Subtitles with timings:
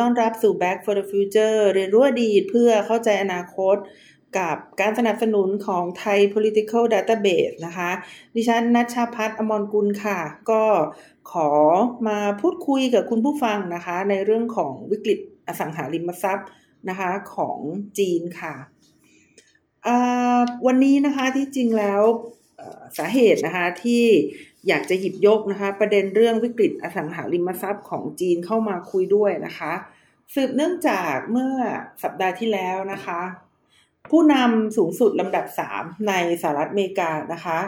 [0.00, 3.76] ต้อนรับสู่ Back for the Future เรียนรู้อดีตเพื่อเข้าใจอนาคต
[4.38, 7.90] กับการสนับสนุนของไทย Political Database นะคะ
[8.34, 10.18] ดิฉันนัชชาพัฒน์อมรกุลค่ะ
[10.50, 10.62] ก็
[11.32, 11.50] ขอ
[12.08, 16.48] มาพูดคุยกับคุณผู้ฟังนะคะ ในเรื่องของวิกฤตอสังหาริมทรัพย์
[16.88, 17.58] นะคะของ
[17.98, 18.54] จีนค่ะ
[20.66, 22.02] วันนี้นะคะที่จริงแล้ว
[22.98, 24.04] สาเหตุนะคะที่
[24.68, 29.72] อยากจะหยิบยกนะคะ ประเด็นเรื่องวิกฤตอสังหาริมทรัพย์ของจีนเข้ามาคุยด้วยนะคะ
[30.34, 31.54] สืบเนื่องจากเมื่อ
[32.02, 33.20] สัปดาห์ที่แล้วนะคะ
[34.10, 37.58] ผู้นำสูงสุดลำดับสามในสหรัฐอเมริกานะคะ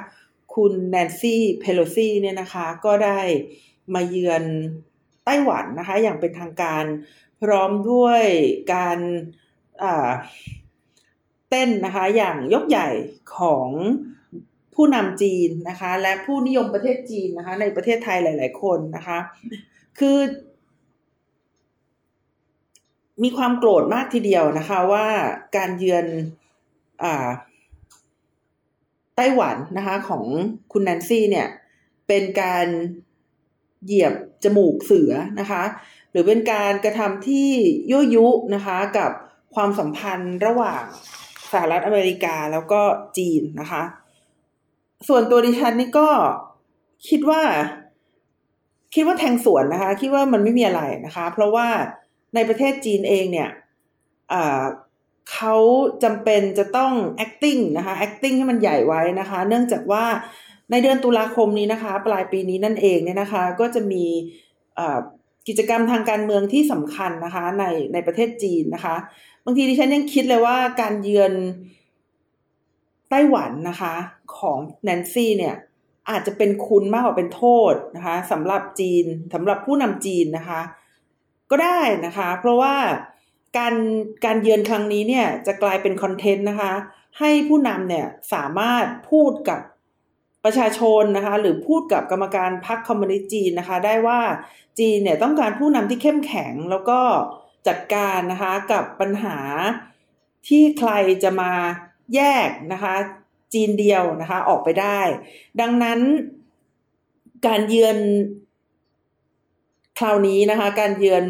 [0.55, 3.21] คุณแนนซี่เพโลซีเนี่ยนะคะก็ได้
[3.95, 4.45] มาเยือน
[5.25, 6.85] ไต้หวันนะคะ อย่างเป็นทางการ
[7.43, 8.23] พร้อมด้วย
[8.75, 8.99] การ
[11.51, 12.89] เต้นนะคะอย่างยกใหญ่
[13.37, 13.69] ของ
[14.77, 19.19] ผู้นำจีนนะคะ และผู้นิยมประเทศจีนนะคะ ในประเทศไทยหลาย ๆ คนนะคะ
[19.99, 20.19] คือ
[23.23, 25.07] มีความโกรธมากทีเดียวนะคะ ว่า
[25.57, 26.07] การเยือน
[27.03, 27.29] อ่า
[29.17, 30.25] ไต้หวันนะคะ ของ
[30.73, 31.49] คุณแนนซี่เนี่ย
[32.09, 32.67] เป็นการ
[33.85, 35.63] เหยียบจมูกเสือนะคะ
[36.11, 37.51] หรือเป็นการกระทำที่
[37.91, 39.11] ยั่วยุนะคะกับ
[39.55, 40.85] ความสัมพันธ์ระหว่าง
[41.53, 42.81] สหรัฐอเมริกาแล้วก็
[43.19, 43.83] จีนนะคะ
[45.09, 46.09] ส่วนตัวดิฉันนี่ก็
[47.09, 47.43] คิดว่า
[48.95, 51.67] คิดว่าแทงสวนนะคะ คิดว่ามันไม่มีอะไรนะคะ เพราะว่า
[52.35, 53.51] ในประเทศจีนเองเนี่ย
[55.33, 55.57] เขา
[56.03, 56.93] จำเป็นจะต้อง
[57.25, 60.05] acting นะคะ acting ให้มันใหญ่ไว้นะคะ เนื่องจากว่า
[60.71, 64.05] ในเดือนตุลาคมนี้นะคะ ปลายปีนี้นั่นเองเนี่ยนะคะ ก็จะมี
[65.49, 68.97] กิจกรรมทางการเมืองที่สำคัญนะคะ ในในประเทศจีนนะคะ
[69.45, 71.33] บางทีดิฉันยังคิดเลยว่าการเยือน
[73.11, 73.95] ไต้หวันนะคะ
[74.39, 75.55] ของแนนซี่เนี่ย
[76.11, 80.61] อาจจะเป็นคุณมากกว่าเป็นโทษนะคะสำหรับจีนสำหรับผู้นำจีนนะคะ
[81.51, 82.75] ก็ได้นะคะ เพราะว่า
[83.59, 83.75] การ
[84.25, 86.73] การเยือนครั้งนี้เนี่ยจะกลายเป็นคอนเทนต์นะคะ
[87.19, 89.61] ให้ผู้นำเนี่ยสามารถพูดกับ
[90.45, 94.21] ประชาชนนะคะ หรือพูดกับกรรมการพรรคคอมมิวนิสต์จีนนะคะ ได้ว่า
[94.79, 97.01] จีนเนี่ยต้องการผู้นำที่เข้มแข็งแล้วก็
[97.69, 99.39] จัดการนะคะกับปัญหา
[100.49, 100.93] ที่ใคร
[101.23, 101.53] จะมา
[102.15, 102.95] แยกนะคะ
[103.53, 105.01] จีนเดียวนะคะออกไปได้
[105.61, 106.01] ดังนั้น
[107.47, 107.99] การเยือน
[109.99, 111.25] คราวนี้นะคะการเยือน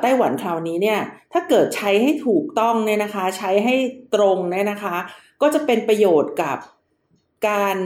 [0.00, 1.00] ไต้หวันคราวนี้เนี่ย
[1.32, 3.74] ถ้าเกิดใช้ให้ถูกต้องเนี่ยนะคะใช้ให้
[4.14, 4.96] ตรงเนี่ยนะคะ
[5.42, 6.58] ก็จะเป็นประโยชน์กับ
[7.48, 7.76] การ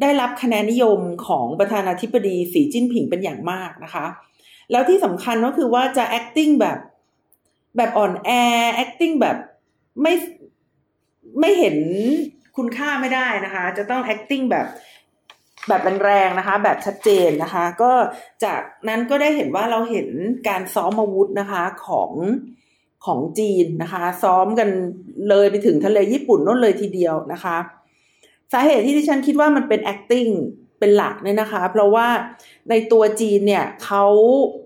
[0.00, 4.06] ได้รับคะแนนนิยมของประธานาธิบดีสีจิ้นผิงเป็นอย่างมากนะคะ
[4.70, 6.78] แล้วที่สำคัญก็คือว่าจะ acting แบบ
[7.76, 8.30] แบบอ่อนแอ
[8.82, 9.36] acting แบบ
[10.02, 10.12] ไม่
[11.40, 11.76] ไม่เห็น
[12.56, 14.66] คุณค่าไม่ได้นะคะ จะต้อง acting แบบ
[15.68, 17.92] แบบแรงๆนะคะ แบบชัดเจนนะคะ ก็
[18.44, 20.08] จากนั้นก็ได้เห็นว่าเราเห็น
[20.48, 22.12] การซ้อมอาวุธนะคะของ
[23.06, 24.68] ของจีนนะคะ ซ้อมกัน
[25.28, 27.56] เลยไปถึงทะเลญี่ปุ่นนั่นเลยทีเดียวนะคะ
[28.52, 30.30] สาเหตุที่ที่ฉันคิดว่ามันเป็น acting
[30.78, 32.08] เป็นหลักเนี่ยนะคะ เพราะว่า
[32.70, 34.04] ในตัวจีนเนี่ยเขา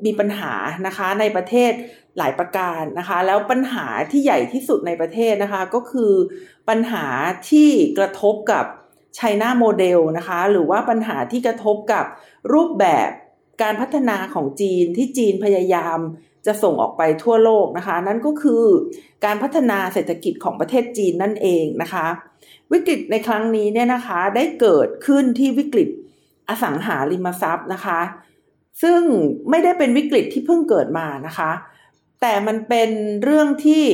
[0.04, 0.52] มีปัญหา
[0.86, 1.72] นะคะในประเทศ
[2.18, 6.12] หลายประการนะคะ แล้วปัญหาที่ใหญ่ที่สุดในประเทศนะคะ ก็คือ
[6.68, 7.04] ปัญหา
[7.50, 8.64] ที่กระทบกับ
[9.16, 12.04] ไชน่าโมเดลนะคะ หรือว่าปัญหาที่กระทบกับ
[12.52, 13.10] รูปแบบ
[13.62, 15.98] การพัฒนาของจีนที่จีนพยายาม
[16.46, 18.64] จะส่งออกไปทั่วโลกนะคะ นั่นก็คือ
[19.24, 22.06] การพัฒนาเศรษฐกิจของประเทศจีนนั่นเองนะคะ
[22.72, 25.88] วิกฤตในครั้งนี้เนี่ยนะคะได้เกิดขึ้นที่วิกฤต
[26.48, 28.00] อสังหาริมทรัพย์นะคะ
[28.82, 29.00] ซึ่ง
[29.50, 31.50] ไม่ได้เป็นวิกฤตที่เพิ่งเกิดมานะคะ
[32.20, 32.90] แต่มันเป็น
[33.22, 33.84] เรื่องที่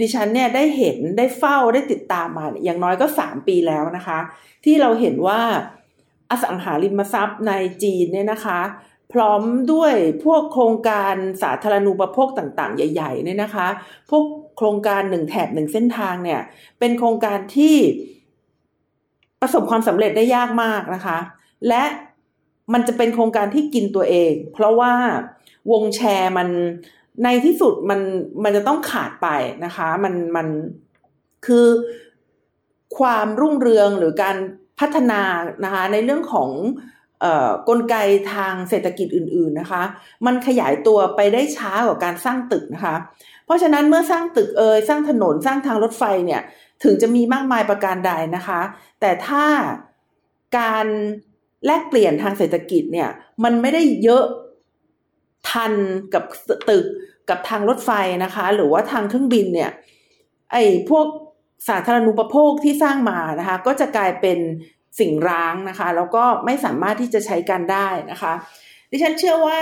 [0.00, 4.18] ดิฉันเนี่ยได้เห็นได้เฝ้าได้ติดตามมาอย่างน้อยก็สามปีแล้วนะคะ
[4.64, 5.40] ที่เราเห็นว่า
[6.30, 7.52] อสังหาริมทรัพย์ใน
[7.82, 8.60] จีนเนี่ยนะคะ
[9.12, 9.94] พร้อมด้วย
[10.24, 13.68] พวกโครงการสาธารณูปโภคต่างๆ ใหญ่ๆเนี่ยนะคะ
[14.10, 14.24] พวก
[14.56, 16.40] โครงการหนึ่งแถบหนึ่งเส้นทางเนี่ย
[16.78, 17.76] เป็นโครงการที่
[19.40, 21.18] ประสบความสำเร็จได้ยากมากนะคะ
[21.68, 21.84] และ
[22.72, 24.94] มันจะเป็นโครงการที่กินตัวเอง เพราะว่า
[25.72, 26.48] วงแชร์มัน
[27.24, 28.00] ในที่สุดมัน
[28.42, 29.28] มันจะต้องขาดไป
[29.64, 30.46] นะคะ มันมัน
[31.46, 31.66] คือ
[32.98, 34.36] ความรุ่งเรืองหรือการ
[34.80, 35.22] พัฒนา
[35.64, 36.50] นะคะในเรื่องของ
[37.68, 37.96] กลไก
[38.34, 39.82] ทางเศรษฐกิจอื่น ๆนะคะ
[40.26, 42.96] มันขยายตัวไปได้ช้ากว่าการสร้างตึกนะคะ
[43.44, 46.42] เพราะฉะนั้นเมื่อสร้างตึกเอยสร้างถนนสร้างทางรถไฟเนี่ย
[46.84, 48.60] ถึงจะมีมากมายประการใดนะคะ
[49.00, 49.44] แต่ถ้า
[50.58, 50.86] การ
[51.66, 53.08] แลกเปลี่ยนทางเศรษฐกิจเนี่ย
[53.44, 54.24] มันไม่ได้เยอะ
[55.48, 55.72] ทัน
[56.14, 56.24] กับ
[56.70, 56.86] ตึก
[57.30, 57.90] กับทางรถไฟ
[58.24, 59.70] นะคะ หรือว่าทางเครื่องบินเนี่ย
[60.52, 61.06] ไอ้พวก
[61.68, 64.38] สาธารณูปโภคที่สร้างมานะคะ ก็จะกลายเป็น
[65.00, 68.32] สิ่งร้างนะคะ แล้วก็ไม่สามารถที่จะใช้การได้นะคะ
[68.90, 69.60] ดิฉันเชื่อว่า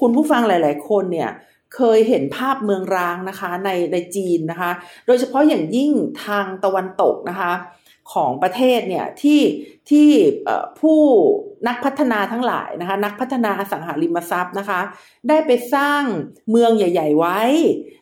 [0.00, 1.30] คุณผู้ฟังหลาย ๆ คนเนี่ย
[1.74, 4.70] เคยเห็นภาพเมืองร้างนะคะในในจีนนะคะ
[5.06, 5.92] โดยเฉพาะอย่างยิ่ง
[6.24, 7.52] ทางตะวันตกนะคะ
[8.12, 9.40] ของประเทศเนี่ยที่
[9.90, 10.08] ที่
[10.80, 11.00] ผู้
[11.68, 14.80] นักพัฒนาทั้งหลายนะคะนักพัฒนาอสังหาริมทรัพย์นะคะ
[15.28, 16.02] ได้ไปสร้าง
[16.50, 17.40] เมืองใหญ่ ๆ ไว้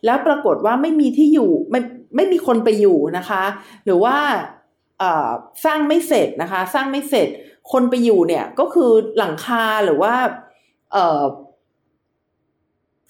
[0.04, 1.80] แล้วปรากฏว่าไม่มีที่อยู่ไม่
[2.16, 3.44] ไม่มีคนไปอยู่นะคะ
[3.84, 4.16] หรือว่า
[5.64, 7.28] สร้างไม่เสร็จนะคะ สร้างไม่เสร็จ
[7.72, 10.14] คนไปอยู่เนี่ยก็คือหลังคาหรือว่า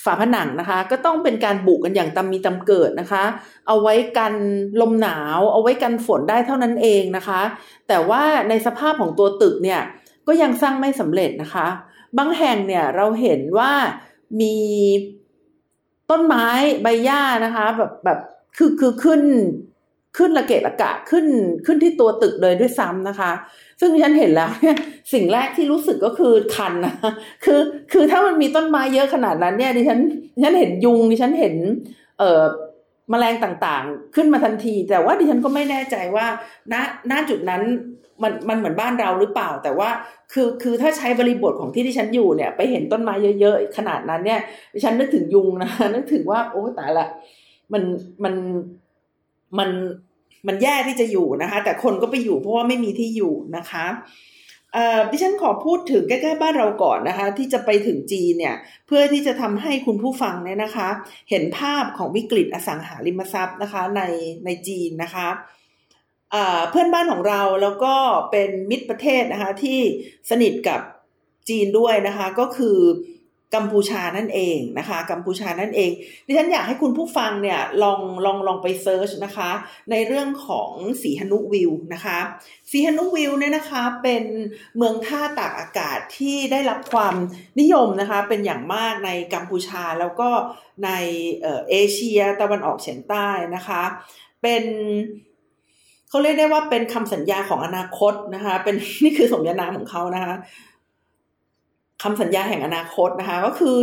[0.05, 3.25] ฝาผนังนะคะ ก็ต้องเป็นการบุกกันอย่างตำมีตำเกิดนะคะ
[3.67, 4.35] เอาไว้กัน
[4.81, 7.41] ลมหนาว เอาไว้กันฝนได้เท่านั้นเองนะคะ
[7.89, 9.81] แต่ว่าในสภาพของตัวตึกเนี่ย
[10.27, 11.67] ก็ยังสร้างไม่สำเร็จนะคะ
[12.19, 13.73] บางแห่งเนี่ยเราเห็นว่า
[14.41, 14.57] มี
[16.11, 16.47] ต้นไม้
[16.83, 18.19] ใบหญ้านะคะ แบบแบบ
[18.57, 19.23] คือคือขึ้น
[20.17, 21.27] ขึ้นระเกะระกะขึ้น
[21.67, 23.33] ขึ้นที่ตัวตึกเลยด้วยซ้ำนะคะ
[23.81, 24.77] ซึ่งฉันเห็นแล้วเนี่ย
[25.13, 26.95] สิ่งแรกที่รู้สึกก็คือคันนะ
[27.45, 27.61] คือ
[27.93, 30.01] คือถ้ามันมีต้นไม้เยอะขนาดนั้นเนี่ยดิฉัน
[30.35, 31.55] ดิฉันเห็นยุงดิฉันเห็น
[32.19, 32.43] เอ่อ
[33.13, 36.27] มแมลงต่างๆ ขึ้นมาทันที แต่ว่าดิฉันก็ไม่แน่ใจว่า
[36.73, 36.75] ณ
[37.11, 37.63] ณจุดนั้น
[38.23, 39.91] มันมันเหมือนบ้านเราหรือเปล่า แต่ว่า
[40.33, 44.41] คือคือถ้าใช้บริบทของที่ดิฉันอยู่เนี่ย ไปเห็นต้นไม้เยอะๆขนาดนั้นเนี่ย
[44.75, 47.07] ดิฉันนึกถึงยุงนะนึกถึงว่าโอ้ตายละ
[47.73, 47.83] มัน
[48.25, 48.35] มัน
[49.59, 49.71] มัน
[50.47, 53.87] มันแย่ที่จะอยู่นะคะ แต่คนก็ไปอยู่เพราะว่าไม่มีที่อยู่นะคะ
[55.11, 58.57] ดิฉันขอพูดถึงใกล้ๆบ้านเราก่อนนะคะ ที่จะไปถึงจีนเนี่ย
[58.87, 60.89] เพื่อที่จะทำให้คุณผู้ฟังเนี่ยนะคะ
[61.31, 64.03] เห็นภาพของวิกฤตอสังหาริมทรัพย์นะคะใน
[64.45, 65.29] ในจีนนะคะ
[66.71, 67.95] เพื่อนบ้านของเราแล้วก็
[68.31, 69.79] เป็นมิตรประเทศนะคะที่
[70.31, 70.81] สนิทกับ
[71.49, 72.79] จีนด้วยนะคะ ก็คือ
[73.55, 75.91] กัมพูชานั่นเองนะคะ กัมพูชานั่นเอง
[76.27, 79.51] ดิฉันอยากให้คุณผู้ฟังเนี่ยลองลองลองไปเซิร์ชนะคะ
[79.91, 80.71] ในเรื่องของ
[81.03, 82.19] สีหนุวิวนะคะ
[82.71, 84.25] สีหนุวิวเนี่ยนะคะเป็น
[84.77, 87.15] เมืองท่าตากอากาศที่ได้รับความ
[87.61, 90.29] นิยมนะคะ เป็นอย่างมากในกัมพูชาแล้วก็
[90.85, 90.91] ใน
[91.71, 93.83] เอเชียตะวันออกเฉียงใต้นะคะ
[94.43, 94.65] เป็น
[96.09, 100.35] เขาเรียกได้ว่าเป็นคำสัญญาของอนาคตนะคะ เป็นนี่คือสมญานามของเขานะคะ
[102.03, 103.77] คำสัญญาแห่งอนาคตนะคะ ก็คือ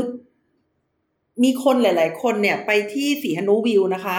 [1.44, 4.18] มีคนหลาย ๆ คนเนี่ย ไปที่สีหนุวิวนะคะ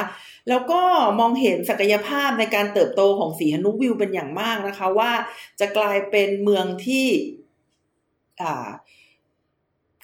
[0.49, 0.81] แล้วก็
[1.21, 5.13] มองเห็นศักยภาพในการเติบโตของสีหนุวิวเป็นอย่างมากนะคะ ว่า
[5.61, 7.07] จะกลายเป็นเมืองที่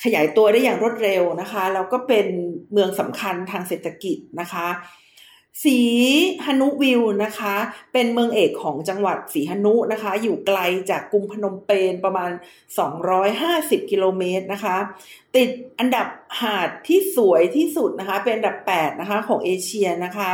[0.03, 2.27] ขยายตัวได้อย่างรวดเร็วนะคะ แล้วก็เป็น
[2.73, 4.67] เมืองสำคัญทางเศรษฐกิจนะคะ
[5.65, 5.79] สี
[6.45, 7.57] ฮนุวิวนะคะ
[7.93, 10.59] เป็นเมืองเอกของจังหวัดสีฮนุนะคะ อยู่ไกล
[10.91, 12.31] จากกรุงพนมเปญประมาณ
[13.11, 14.77] 250 กิโลเมตรนะคะ
[15.37, 16.07] ติดอันดับ
[16.41, 20.31] หาดที่สวยที่สุดนะคะ เป็นอันดับ 8 นะคะของเอเชียนะคะ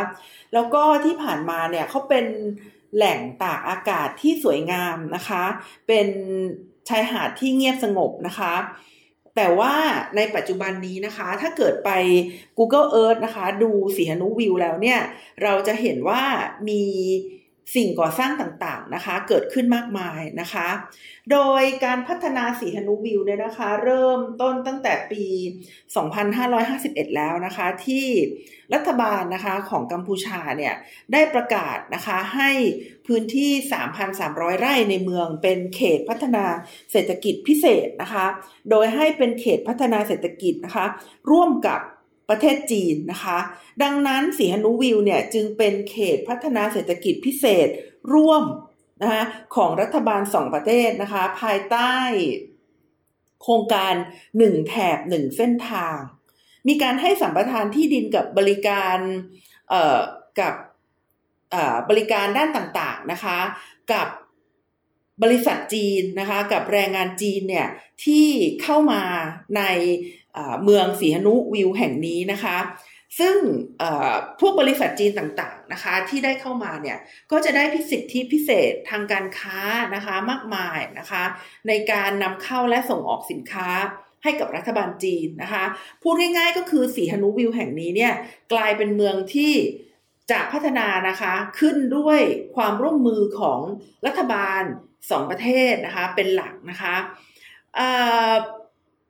[0.54, 2.26] แล้วก็ที่ผ่านมาเนี่ยเขาเป็น
[2.96, 5.44] แหล่งตากอากาศที่สวยงามนะคะ
[5.88, 6.08] เป็น
[6.88, 8.54] ชายหาดที่เงียบสงบนะคะ
[9.40, 9.74] แต่ว่า
[10.16, 11.90] ในปัจจุบันนี้นะคะ ถ้าเกิดไป
[12.58, 15.00] Google Earth นะคะ ดูสีหนุวิวแล้วเนี่ย
[15.42, 16.22] เราจะเห็นว่า
[16.68, 16.82] มี
[17.74, 20.68] สิ่งก่อสร้างต่างๆนะคะ เกิดขึ้นมากมายนะคะ
[21.32, 25.24] โดยการพัฒนาสีหนุวิวเนี่ยนะคะ เริ่มต้นตั้งแต่ปี
[26.20, 28.06] 2551 แล้วนะคะ ที่
[28.74, 30.74] รัฐบาลนะคะของกัมพูชาเนี่ย
[31.12, 32.50] ได้ประกาศนะคะให้
[33.06, 33.50] พื้นที่
[34.06, 36.44] 3,300 ไร่ในเมืองเป็นเขตพัฒนา
[36.92, 38.26] เศรษฐกิจพิเศษนะคะ
[38.70, 40.86] โดยให้เป็นเขตพัฒนาเศรษฐกิจนะคะ
[41.30, 41.80] ร่วมกับ
[42.28, 43.38] ประเทศจีนนะคะ
[43.82, 47.68] ดังนั้นสีหนุวิวเนี่ยจึงเป็นเขตพัฒนาเศรษฐกิจพิเศษ
[48.14, 48.44] ร่วม
[49.02, 49.24] นะคะ
[49.56, 51.94] ของรัฐบาลสองประเทศนะคะ ภายใต้
[53.42, 53.94] โครงการ
[54.38, 55.96] หนึ่งแถบหนึ่งเส้นทาง
[56.68, 58.98] มีการให้สัมปทานที่ดินกับบริการ
[59.68, 60.00] เอ่อ
[60.40, 60.54] กับ
[61.90, 63.38] บริการด้านต่างๆนะคะ
[63.92, 64.08] กับ
[65.22, 67.68] บริษัทจีนนะคะ กับแรงงานจีนเนี่ย
[68.04, 68.26] ที่
[68.62, 69.02] เข้ามา
[69.56, 69.62] ใน
[70.64, 72.58] เมืองสีหนุวิวแห่งนี้นะคะ
[73.18, 73.36] ซึ่ง
[74.40, 76.98] พวกบริษัทจีนต่างๆนะคะ ที่ได้เข้ามาเนี่ย
[77.30, 79.58] ก็จะได้พิสิทธิพิเศษทางการค้า
[79.94, 81.24] นะคะมากมายนะคะ
[81.68, 83.68] ในการนำเข้าและส่งออกสินค้า
[84.22, 85.64] ให้กับรัฐบาลจีนนะคะ
[86.02, 88.12] พูดง่ายๆก็คือสีหนุวิวแห่งนี้เนี่ย
[88.52, 89.52] กลายเป็นเมืองที่
[90.30, 92.20] จะพัฒนานะคะขึ้นด้วย
[92.56, 93.60] ความร่วมมือของ
[94.06, 94.62] รัฐบาล
[95.10, 96.94] สองประเทศนะคะเป็นหลักนะคะ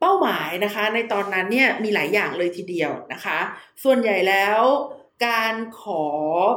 [0.00, 3.38] เป้าหมายนะคะ ในตอนนั้นเนี่ยมีหลายอย่างเลยทีเดียวนะคะ
[3.84, 4.60] ส่วนใหญ่แล้ว
[5.26, 6.04] การขอ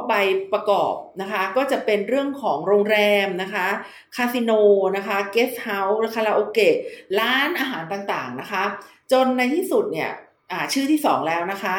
[0.08, 0.12] ใบ
[0.52, 3.66] ประกอบนะคะ ก็จะเป็นเรื่องของโรงแรมนะคะ
[4.16, 4.50] คาสิโน
[4.96, 6.76] นะคะเกสต์เฮาส์คาราโอเกะ
[7.18, 8.64] ร้านอาหารต่างๆนะคะ
[9.12, 10.10] จนในที่สุดเนี่ย
[10.72, 11.76] ชื่อที่สองแล้วนะคะ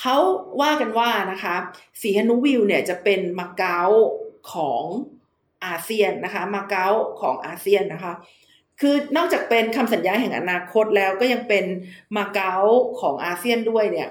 [0.00, 0.16] เขา
[0.62, 1.54] ว่ากันว่านะคะ
[2.00, 3.80] สีฮนุวิวเนี่ยจะเป็นมาเก๊า
[4.52, 4.82] ของ
[5.66, 6.86] อาเซียนนะคะมาเก๊า
[7.20, 8.12] ของอาเซียนนะคะ
[8.80, 11.64] คือนอกจากเป็นคำสัญญาแห่งอนาคตแล้วก็ยังเป็น
[12.16, 12.54] มาเก๊า
[13.00, 14.08] ของอาเซียนด้วยเนี่ย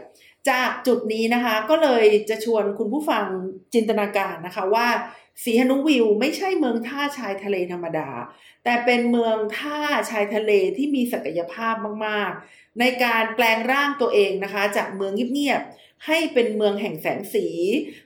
[0.50, 3.26] จากจุดนี้นะคะก็เลยจะชวนคุณผู้ฟัง
[3.74, 4.88] จินตนาการนะคะว่า
[5.44, 8.10] สีหนุวิวไม่ใช่เมืองท่าชายทะเลธรรมดา
[8.64, 9.80] แต่เป็นเมืองท่า
[10.10, 15.62] ชายทะเลที่มีศักยภาพมาก ๆ ในการแปลงร่างตัวเองนะคะ จากเมืองเงียบ
[16.08, 17.48] ให้เป็นเมืองแห่งแสงสี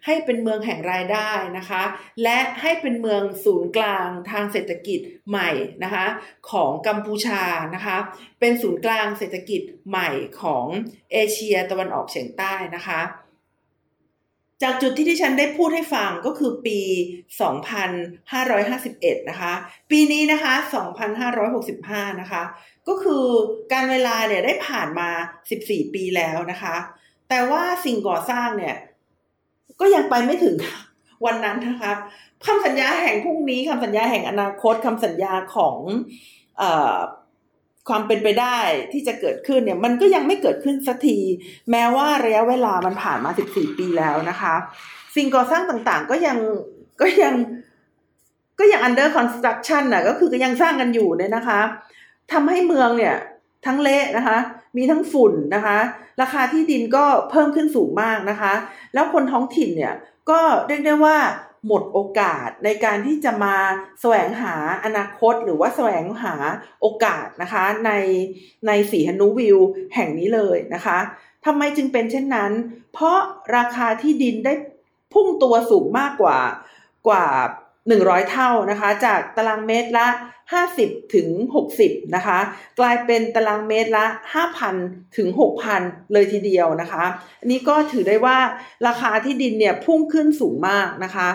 [0.05, 1.83] ให้เป็นเมืองแห่งรายได้นะคะ
[2.23, 5.49] และให้เป็นเมืองศูนย์กลางทางเศรษฐกิจใหม่
[5.83, 6.05] นะคะ
[6.51, 7.43] ของกัมพูชา
[7.75, 7.97] นะคะ
[8.39, 10.09] เป็นศูนย์กลางเศรษฐกิจใหม่
[10.41, 10.65] ของ
[11.11, 13.01] เอเชียตะวันออกเฉียงใต้นะคะ
[14.63, 16.79] จากจุดที่ที่ฉันได้พูดให้ฟังก็คือปี
[18.45, 19.53] 2551 นะคะ
[19.91, 20.53] ปีนี้นะคะ
[21.37, 22.43] 2565 นะคะ
[22.87, 23.25] ก็คือ
[23.73, 25.09] การเวลาเนี่ยได้ผ่านมา
[25.51, 26.75] 14 ปีแล้วนะคะ
[27.29, 28.75] แต่ว่าสิ่งก่อสร้างเนี่ย
[29.79, 30.55] ก็ยังไปไม่ถึง
[31.25, 31.93] วันนั้นนะคะ
[32.45, 35.77] คำสัญญาแห่งพรุ่งนี้คำสัญญาแห่งอนาคตคำสัญญาของ
[36.61, 36.63] อ
[37.89, 38.57] ความเป็นไปได้
[38.91, 41.17] ที่จะเกิดขึ้นเนี่ย มันก็ยังไม่เกิดขึ้นสักที
[41.71, 44.55] แม้ว่าระยะเวลามันผ่านมา 14 ปีแล้วนะคะ
[45.15, 46.37] สิ่งก่อสร้างต่างๆ ก็ยัง
[47.01, 47.33] ก็ยัง
[48.59, 51.59] ก็ยัง under construction น่ะก็คือก็ยังสร้างกันอยู่เนี่ยนะคะ
[52.31, 53.15] ทำให้เมืองเนี่ย
[53.65, 54.37] ทั้งเละนะคะ
[54.77, 55.77] มีทั้งฝุ่นนะคะ
[56.21, 58.53] ราคาที่ดินก็เพิ่มขึ้นสูงมากนะคะ
[58.93, 59.95] แล้วคนท้องถิ่นเนี่ย
[60.29, 61.17] ก็เรียกได้ว่า
[61.67, 63.55] หมดโอกาสในการที่จะมา
[64.01, 66.35] แสวงหาอนาคต หรือว่าแสวงหา
[66.81, 67.91] โอกาสนะคะใน
[68.67, 69.57] ในสีฮนูวิว
[69.95, 70.97] แห่งนี้เลยนะคะ
[71.45, 72.51] ทำไมจึงเป็นเช่นนั้น
[72.93, 73.19] เพราะ
[73.57, 74.53] ราคาที่ดินได้
[75.13, 76.39] พุ่งตัวสูงมากกว่า
[77.07, 77.25] กว่า
[77.97, 80.07] 100 เท่านะคะ จากตารางเมตรละ
[80.59, 81.27] 50 ถึง
[81.73, 82.39] 60 นะคะ
[82.79, 84.05] กลายเป็นตารางเมตรละ
[84.61, 85.27] 5,000 ถึง
[85.71, 87.03] 6,000 เลยทีเดียวนะคะ
[87.39, 88.37] อันนี้ก็ถือได้ว่า
[88.87, 91.29] ราคาที่ดินเนี่ยพุ่งขึ้นสูงมากนะคะ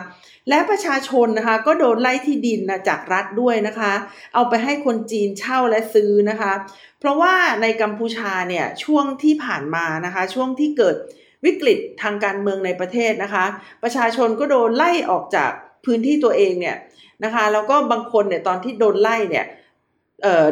[0.49, 3.93] และประชาชนนะคะก็โดนไล่ที่ดินนะจากรัฐด้วยนะคะ
[4.35, 6.53] เอาไปให้คนจีนเช่าและซื้อนะคะ
[7.01, 10.97] เพราะว่าในกัมพูชาเนี่ยช่วงที่ผ่านมานะคะ ช่วงที่เกิด
[11.45, 13.45] วิกฤตทางการเมืองในประเทศนะคะ
[13.83, 15.53] ประชาชนก็โดนไล่ออกจาก
[15.87, 16.77] พื้นที่ตัวเองเนี่ย
[17.25, 19.47] นะคะแล้วก็บางคนเนี่ยตอนที่โดนไล่เนี่ย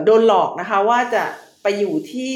[0.04, 1.24] โดนหลอกนะคะว่าจะ
[1.62, 2.34] ไปอยู่ที่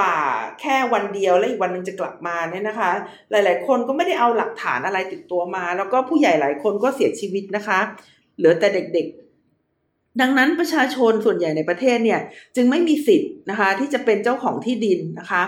[0.00, 0.18] ป่า
[0.60, 2.90] แค่วันเดียวแล้วอีกวันหนึ่งจะกลับมาเนี่ยนะคะ
[3.30, 7.78] หลาย ๆ คนก็ไม่ได้เอาหลักฐานอะไรติดตัวมา แล้วก็ผู้ใหญ่หลายคนก็เสียชีวิตนะคะ
[8.36, 9.06] เหลือแต่เด็ก
[9.62, 12.20] ๆ ดังนั้นประชาชนส่วนใหญ่ในประเทศเนี่ย
[12.56, 15.42] จึงไม่มีสิทธิ์นะคะที่จะเป็นเจ้าของที่ดินนะคะ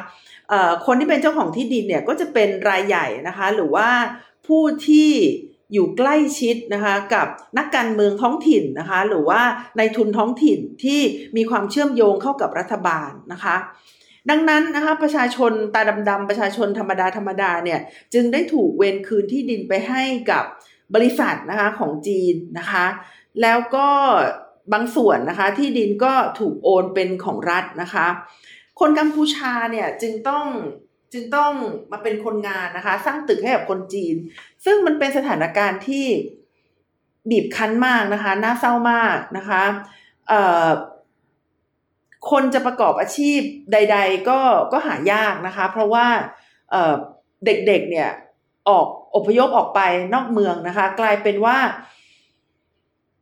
[0.87, 3.89] คนที่เป็นเจ้าของที่ดินเนี่ยก็จะเป็นรายใหญ่นะคะ หรือว่า
[4.47, 5.11] ผู้ที่
[5.73, 7.27] อยู่ใกล้ชิดนะคะกับ
[7.59, 9.43] นักการเมืองท้องถิ่นนะคะหรือว่า
[9.77, 11.01] ในทุนท้องถิ่นที่
[11.37, 13.57] มีความเชื่อมโยงเข้ากับรัฐบาลนะคะ
[14.31, 17.81] ดังนั้นนะคะประชาชนตาดำๆประชาชนธรรมดาธรรมดาเนี่ย
[18.15, 20.45] จึงได้ถูกเวนคืนที่ดินไปให้กับ
[20.95, 22.87] บริษัทนะคะของจีนนะคะ
[23.43, 23.89] แล้วก็
[24.73, 28.07] บางส่วนนะคะที่ดินก็ถูกโอนเป็นของรัฐนะคะ
[28.81, 30.47] คนกัมพูชาเนี่ยจึงต้อง
[31.12, 31.53] จึงต้อง
[31.93, 34.17] มาเป็นคนงานนะคะ สร้างตึกให้กับคนจีน
[34.65, 36.07] ซึ่งมันเป็นสถานการณ์ที่
[37.31, 39.62] บีบคั้นมากนะคะ น่าเศร้ามากนะคะ
[42.31, 43.41] คนจะประกอบอาชีพ
[43.73, 44.41] ใด ๆ ก็
[44.73, 46.07] ก็หายากนะคะ เพราะว่า
[46.71, 48.11] เเด็กๆเนี่ย
[48.69, 48.87] ออก
[49.17, 49.81] อพยพออกไป
[50.15, 51.59] นอกเมืองนะคะ กลายเป็นว่า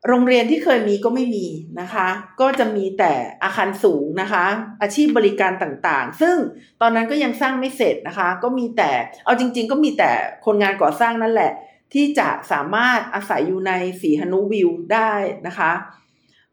[0.07, 1.47] โรงเรียนที่เคยมีก็ไม่มี
[1.81, 2.09] นะคะ
[2.41, 4.45] ก็จะมีแต่อาคารสูงนะคะ
[4.83, 6.37] อาชีพบริการต่างๆ ซึ่ง
[6.81, 8.91] ตอนนั้นก็ยังสร้างไม่เสร็จนะคะ ก็มีแต่
[9.25, 10.11] เอาจริง ๆ ก็มีแต่
[10.47, 11.53] คนงานก่อสร้างนั่นแหละ
[11.95, 15.13] ที่จะสามารถอาศัยอยู่ในสีฮนุวิวได้
[15.47, 15.73] นะคะ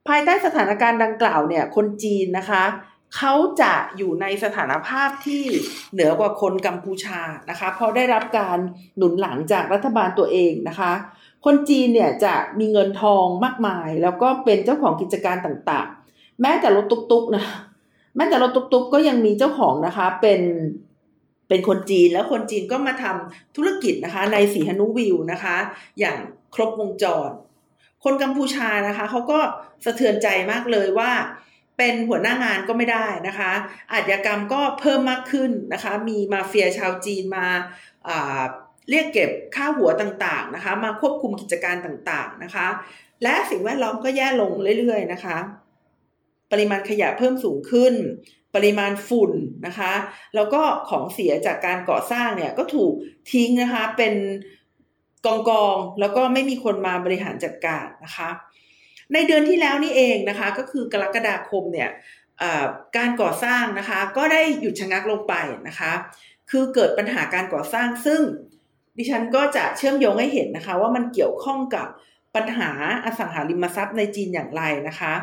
[0.08, 2.64] ภายใต้สถานการณ์ดังกล่าวเนี่ยคนจีนนะคะ
[3.18, 5.44] เขาจะอยู่ในสถานภาพที่
[5.94, 8.58] เหนือกว่าคนกัมพูชานะคะ เพราะได้รับการ
[8.98, 10.94] หนุนหลังจากรัฐบาลตัวเองนะคะ
[11.46, 17.46] คนจีนเนี่ยจะมีเงินทองมากมาย แล้วก็เป็นเจ้าของกิจการต่างๆ แม้แต่รถตุ๊กๆนะ
[18.16, 20.42] แม้แต่รถตุ๊กๆก็ยังมีเจ้าของนะคะเป็น
[21.48, 25.56] เป็นคนจีนแล้วคนจีนก็มาทำธุรกิจนะคะ ในสีฮนุวิวนะคะ
[26.00, 26.18] อย่าง
[26.56, 27.30] ครบวงจร
[28.04, 29.40] คนกัมพูชานะคะเขาก็
[29.86, 31.12] สะเทือนใจมากเลยว่า
[31.78, 33.52] เป็นหัวหน้างานก็ไม่ได้นะคะ
[33.92, 37.48] อาชญากรรมก็เพิ่มมากขึ้นนะคะ มีมาเฟียชาวจีนมา
[38.90, 42.68] เรียกเก็บค่าหัวต่างๆนะคะ มาควบคุมกิจการต่างๆนะคะ
[43.24, 45.38] และสิ่งแวดล้อมก็แย่ลงเรื่อยๆนะคะ
[46.52, 47.94] ปริมาณขยะเพิ่มสูงขึ้น
[48.56, 49.32] ปริมาณฝุ่น
[49.68, 49.94] นะคะ
[50.36, 52.94] แล้วก็ของเสียจากการก่อสร้างเนี่ยก็ถูก
[53.32, 54.14] ทิ้งนะคะเป็น
[55.26, 58.30] กองกองแล้วก็ไม่มีคนมาบริหารจัดการนะคะ
[59.14, 61.90] ในเดือนที่แล้วนี่เองนะคะ ก็คือกรกฎาคมเนี่ย
[62.98, 65.34] การก่อสร้างนะคะ ก็ได้หยุดชะงักลงไป
[65.68, 65.92] นะคะ
[66.52, 68.22] คือเกิดปัญหาการก่อสร้างซึ่ง
[68.98, 71.88] ดิฉันก็จะเชื่อมโยงให้เห็นนะคะ ว่ามันเกี่ยวข้องกับ
[72.36, 72.70] ปัญหา
[73.06, 75.14] อสังหาริมทรัพย์ในจีนอย่างไรนะคะ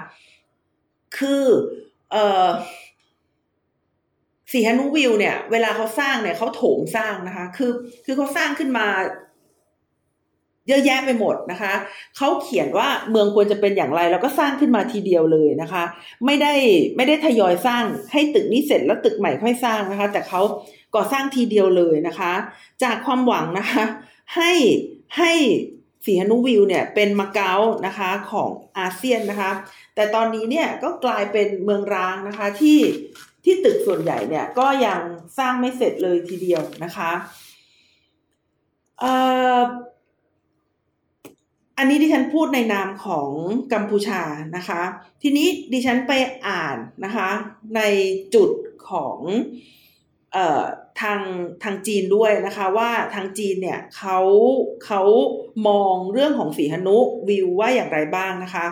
[1.19, 1.45] คือ
[2.11, 2.49] เออ
[4.53, 7.73] สีฮนุวิวเนี่ย เวลาเขาสร้างเนี่ยเขาโถมสร้างนะคะ คือ
[8.05, 8.87] คือเขาสร้างขึ้นมา
[10.69, 11.75] เยอะแยะไปหมดนะคะ
[12.17, 15.85] เขาเขียนว่าเมืองควรจะเป็นอย่างไร แล้วก็สร้างขึ้นมาทีเดียวเลยนะคะ
[16.27, 16.53] ไม่ได้
[16.97, 20.41] ไม่ได้ทยอยสร้างให้ตึกนี้เสร็จแล้วตึกใหม่ค่อยสร้างนะคะ แต่เขา
[20.95, 22.33] ก่อสร้างทีเดียวเลยนะคะ
[22.83, 23.85] จากความหวังนะคะ
[24.37, 24.53] ให้
[25.19, 25.33] ให้
[26.05, 27.55] สีฮนุวิวเนี่ยเป็นมาเก๊า
[27.87, 29.53] นะคะของอาเซียนนะคะ
[29.95, 32.81] แต่ตอนนี้เนี่ยก็กลายเป็นเมืองร้างนะคะที่
[33.45, 35.01] ที่ตึกส่วนใหญ่เนี่ยก็ยัง
[35.39, 37.11] สร้างไม่เสร็จเลยทีเดียวนะคะ
[41.79, 43.31] อันนี้ดิฉันพูดในนามของ
[43.73, 44.23] กัมพูชา
[44.57, 44.83] นะคะ
[45.23, 46.13] ทีนี้ดิฉันไป
[46.47, 47.31] อ่านนะคะ
[47.77, 47.81] ใน
[48.35, 48.51] จุด
[48.91, 49.19] ของ
[51.01, 51.21] ทาง
[51.63, 54.19] ทางจีนด้วยนะคะว่าทางจีนเนี่ยเขา
[54.87, 55.03] เขา
[55.69, 58.67] มองเรื่องของสีหนุวิวว่าอย่างไรบ้างนะคะ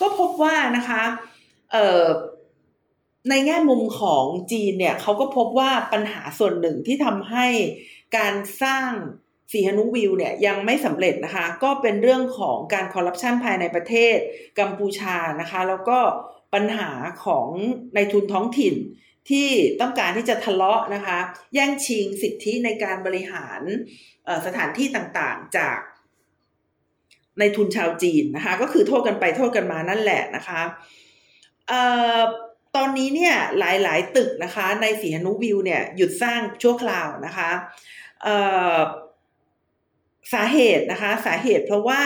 [0.00, 1.02] ก็พบว่านะคะ
[3.30, 7.46] ในแง่มุมของจีนเนี่ยเขาก็พบว่าปัญหาส่วนหนึ่งที่ทำให้
[8.16, 8.90] การสร้าง
[9.52, 14.16] สีหนุวิวเนี่ยยังไม่สำเร็จนะคะ ก็เป็นเรื่องของการคอร์รัปชันภายในประเทศ
[14.58, 15.98] กัมพูชานะคะ แล้วก็
[16.54, 16.90] ปัญหา
[17.24, 17.48] ของ
[17.94, 18.74] ในทุนท้องถิ่น
[19.30, 19.48] ที่
[19.80, 21.18] ต้องการที่จะทะเลาะนะคะ
[21.54, 23.60] แย่งชิงสิทธิในการบริหาร
[24.46, 25.78] สถานที่ต่างๆจาก
[27.38, 30.62] ในทุนชาวจีนนะคะ ก็คือโทษกันไปโทษกันมานั่นแหละนะคะ
[32.76, 37.50] ตอนนี้เนี่ยหลายๆตึกนะคะ ในสีหนุวิวเนี่ยหยุดสร้างชั่วคราวนะคะ
[40.32, 42.02] สาเหตุนะคะ สาเหตุเพราะว่า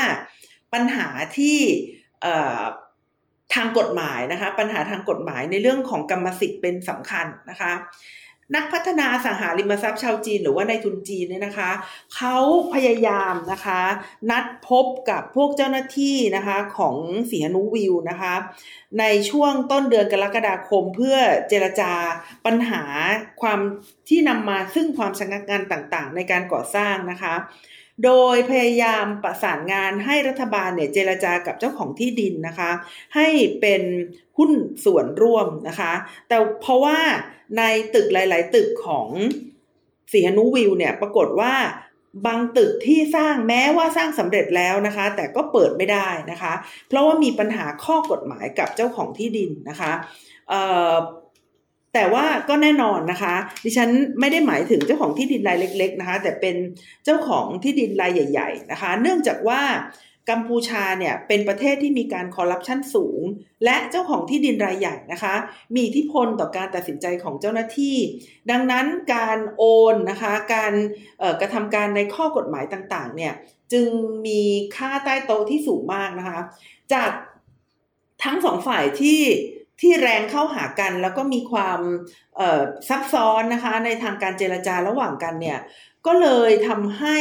[0.75, 1.09] ปัญหา
[1.39, 1.59] ที่
[3.55, 7.73] ทางกฎหมายนะคะ ปัญหาทางกฎหมายในเรื่องของกรรมสิทธิ์เป็นสำคัญนะคะ
[8.55, 11.71] นักพัฒนาสังหาริมทรัพย์ชาวจีน หรือว่าในทุนจีนเนี่ยนะคะ
[12.15, 12.37] เขา
[12.75, 13.81] พยายามนะคะ
[14.31, 16.97] นัดพบกับพวกเจ้าหน้าที่นะคะของ
[17.31, 18.35] สีหนุวิวนะคะ
[18.99, 21.17] ในช่วงต้นเดือนกรกฎาคมเพื่อ
[21.49, 21.93] เจรจา
[22.47, 22.83] ปัญหา
[23.43, 23.61] ความ
[24.09, 27.35] ที่นำมาซึ่งความชะงักงานต่างๆ ในการก่อสร้างนะคะ
[28.05, 32.71] โดยพยายามประสานงานให้รัฐบาลเนี่ยเจรจากับเจ้าของที่ดินนะคะ
[33.17, 33.29] ให้
[33.61, 33.83] เป็น
[34.39, 34.53] หุ้น
[34.85, 35.93] ส่วนร่วมนะคะ
[36.29, 36.99] แต่เพราะว่า
[37.59, 37.63] ใน
[37.95, 39.09] ตึกหลาย ๆ ตึกของ
[40.13, 41.55] สีหนุวิวเนี่ยปรากฏว่า
[42.27, 46.53] บางตึกที่สร้างแม้ว่าสร้างสำเร็จแล้วนะคะ แต่ก็เปิดไม่ได้นะคะ
[46.89, 49.93] เพราะว่ามีปัญหาข้อกฎหมายกับเจ้าของที่ดินนะคะ
[51.99, 56.57] แต่ว่าก็แน่นอนนะคะ ดิฉันไม่ได้หมายถึงเจ้าของที่ดินรายเล็ก ๆ นะคะ แต่เป็น
[57.05, 59.61] เจ้าของที่ดินรายใหญ่ ๆ นะคะ เนื่องจากว่า
[60.31, 63.21] กัมพูชาเนี่ยเป็นประเทศที่มีการคอร์รัปชันสูง
[63.65, 65.35] และเจ้าของที่ดินรายใหญ่นะคะ
[65.75, 67.97] มีอิทธิพลต่อการตัดสินใจของเจ้าหน้าที่
[68.51, 69.63] ดังนั้นการโอ
[69.95, 70.75] นนะคะ การ
[71.41, 73.35] กระทำการในข้อกฎหมายต่างๆ เนี่ย
[73.73, 73.89] จึง
[74.27, 74.43] มี
[74.77, 76.41] ค่าใต้โต๊ะที่สูงมากนะคะ
[76.93, 77.11] จาก
[78.25, 79.21] ทั้งสองฝ่ายที่
[79.81, 81.81] ที่แรงเข้าหากันแล้วก็มีความ
[82.89, 85.59] ซับซ้อนนะคะ ในทางการเจรจาระหว่างกันเนี่ย
[86.07, 87.19] ก็เลยทำให้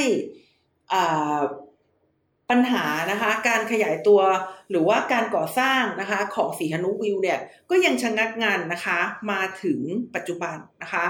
[2.49, 4.21] ปัญหานะคะ การขยายตัว
[4.69, 7.39] หรือว่าการก่อสร้างนะคะของสีหนุวิวเนี่ย
[7.69, 8.99] ก็ยังชะงักงานนะคะ
[9.31, 9.79] มาถึง
[10.15, 11.05] ปัจจุบันนะคะ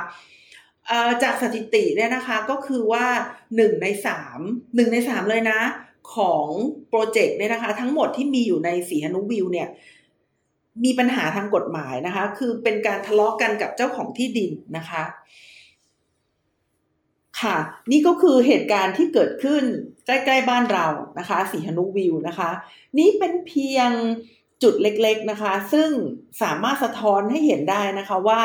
[1.24, 3.06] จากสถิติเนี่ยนะคะก็คือว่า
[3.56, 4.40] หนึ่งในสาม
[4.76, 5.62] หนึ่งในสามเลยนะ
[6.16, 6.48] ของ
[6.90, 9.68] โปรเจกต์เนี่ยนะคะ ทั้งหมดที่มีอยู่ในสีหนุวิวเนี่ย
[10.84, 15.04] มีปัญหาทางกฎหมายนะคะ คือเป็นการทะเลาะกกันกับเจ้าของที่ดินนะคะ
[17.42, 17.58] ค่ะ
[17.92, 19.64] นี่ก็คือเหตุการณ์ที่เกิดขึ้น
[20.06, 20.88] ใกล้ๆบ้านเรา
[21.20, 22.50] นะคะสีหนุวิวนะคะ
[22.98, 23.90] นี่เป็นเพียง
[24.64, 25.90] จุดเล็กๆนะคะ ซึ่ง
[26.42, 28.42] สามารถสะท้อนให้เห็นได้นะคะว่า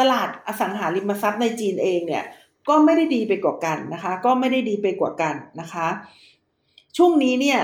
[0.00, 2.24] ตลาดอสังหาริมทรัพย์ในจีนเองเนี่ย
[2.68, 5.86] ก็ไม่ได้ดีไปกว่ากันนะคะ ก็ไม่ได้ดีไปกว่ากันนะคะ
[6.96, 7.60] ช่วงนี้เนี่ย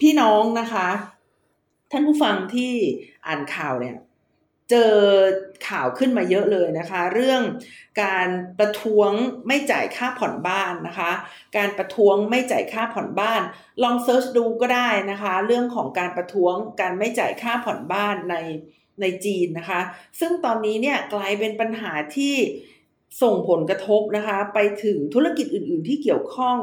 [0.00, 0.88] พี่น้องนะคะ
[1.94, 2.72] ท่านผู้ฟังที่
[3.26, 3.96] อ่านข่าวเนี่ย
[4.70, 4.94] เจอ
[5.68, 7.42] ข่าวขึ้นมาเยอะเลยนะคะ เรื่อง
[8.02, 8.28] การ
[8.58, 9.10] ประท้วง
[9.46, 11.12] ไม่จ่ายค่าผ่อนบ้านนะคะ
[11.56, 13.42] การประท้วงไม่จ่ายค่าผ่อนบ้าน
[13.82, 18.36] ลองเซิร์ชดูก็ได้นะคะ เรื่องของการประท้วงการไม่จ่ายค่าผ่อนบ้านใน
[19.00, 19.80] ในจีนนะคะ
[20.20, 22.34] ซึ่งตอนนี้เนี่ยกลายเป็นปัญหาที่
[23.22, 26.56] ส่งผลกระทบนะคะไปถึงธุรกิจอื่น ๆ ที่เกี่ยวข้อง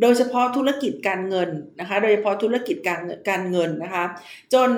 [0.00, 4.04] โดยเฉพาะธุรกิจการเงินนะคะ โดยเฉพาะธุรกิจการการเงินนะคะ
[4.54, 4.70] จน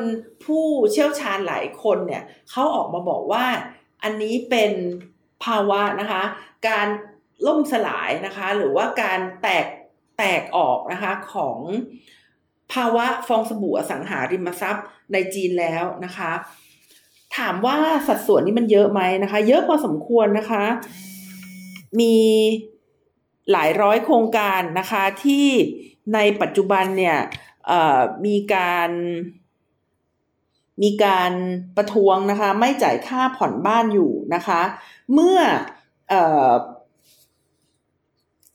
[0.45, 3.47] ผู้เชี่ยวชาญหลายคนเนี่ยเขาออกมาบอกว่า
[4.03, 4.73] อันนี้เป็น
[5.45, 6.23] ภาวะนะคะ
[6.69, 6.87] การ
[7.47, 9.67] ล่มสลายนะคะ หรือว่าการแตก
[10.19, 11.59] แตกออกนะคะของ
[12.73, 16.33] ภาวะฟองสบู่อสังหาริมทรัพย์ในจีนแล้วนะคะ
[17.37, 17.77] ถามว่า
[18.09, 20.65] สัดส่วนนี้มันเยอะไหมนะคะ เยอะพอสมควรนะคะ
[22.01, 22.17] มี
[23.53, 25.47] หลายร้อยโครงการนะคะที่
[26.15, 27.19] ในปัจจุบันเนี่ย
[28.27, 28.91] มีการ
[30.83, 31.33] มีการ
[31.77, 34.61] ประท้วงนะคะไม่จ่ายค่าผ่อนบ้านอยู่นะคะ
[35.13, 35.39] เมื่อ
[36.13, 36.15] อ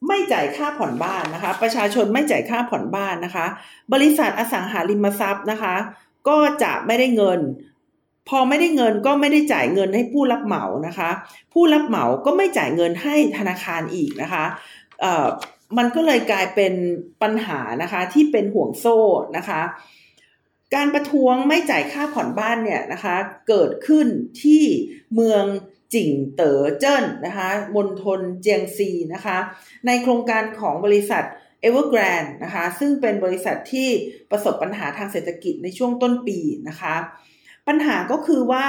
[0.07, 3.45] ไม่จ่ายค่าผ่อนบ้านนะคะ ประชาชนไม่จ่ายค่าผ่อนบ้านนะคะ
[3.93, 5.75] บริษัทอสังหาริมทรัพย์นะคะ
[6.27, 7.39] ก็จะไม่ได้เงิน
[8.29, 11.09] พอไม่ได้เงินก็ไม่ได้จ่ายเงินให้ผู้รับเหมานะคะ
[11.53, 14.43] ผู้รับเหมาก็ไม่จ่ายเงินให้ธนาคารอีกนะคะ
[15.77, 16.73] มันก็เลยกลายเป็น
[17.21, 18.97] ปัญหานะคะที่เป็นห่วงโซ่
[19.37, 19.61] นะคะ
[20.75, 23.15] การประท้วงไม่จ่ายค่าผ่อนบ้านเนี่ยนะคะ
[23.47, 24.07] เกิดขึ้น
[24.43, 24.63] ที่
[25.15, 25.43] เมือง
[25.93, 29.37] จิ่งเต๋อเจิ้นนะคะมณฑลเจียงซีนะคะ
[29.85, 31.23] ในโครงการของบริษัท
[31.65, 33.89] Evergrande นะคะซึ่งเป็นบริษัทที่
[34.31, 36.37] ประสบปัญหาทางเศรษฐกิจในช่วงต้นปี
[36.69, 36.95] นะคะ
[37.67, 38.67] ปัญหาก็คือว่า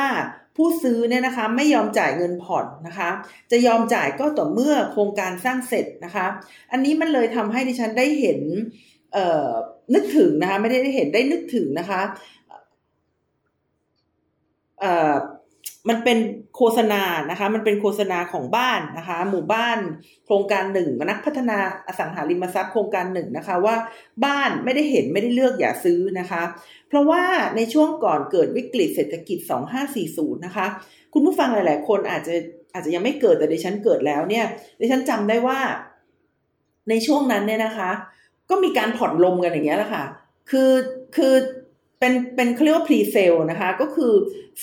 [0.56, 3.10] ผู้ซื้อเนี่ยนะคะไม่ยอมจ่ายเงินผ่อนนะคะ
[3.50, 6.26] จะยอมจ่ายก็ต่อเมื่อโครงการสร้างเสร็จนะคะ
[6.72, 8.40] อันนี้มันเลยทำให้ดิฉันได้เห็น
[9.94, 12.02] นึกถึงนะคะ ไม่ได้ได้เห็นได้นึกถึงนะคะ
[15.88, 16.18] มันเป็น
[16.56, 19.78] โฆษณานะคะ มันเป็นโฆษณาของบ้านนะคะ หมู่บ้าน
[20.26, 23.76] โครงการหนึ่งนักพัฒนาอสังหาริมทรัพย์โครงการหนึ่งนะคะว่า
[24.24, 26.42] บ้านไม่ได้เห็นไม่ได้เลือกอย่าซื้อนะคะ
[26.88, 27.22] เพราะว่า
[27.56, 29.38] ในช่วงก่อนเกิดวิกฤตเศรษฐกิจ
[29.92, 30.66] 2540 นะคะ
[31.12, 32.34] คุณผู้ฟังหลาย ๆ คนอาจจะ
[32.74, 34.46] อาจจะยังไม่เกิดแต่ดิฉันเกิดแล้วเนี่ย
[34.80, 35.58] ดิฉันจำได้ว่า
[36.88, 37.90] ในช่วงนั้นเนี่ยนะคะ
[38.50, 40.04] ก็มีการผ่อนลมกันอย่างเงี้ยแหละค่ะ
[40.50, 40.72] คือ
[41.16, 41.34] คือ
[42.02, 44.12] เป็นเป็นเขาเรียกว่าพรีเซลนะคะ ก็คือ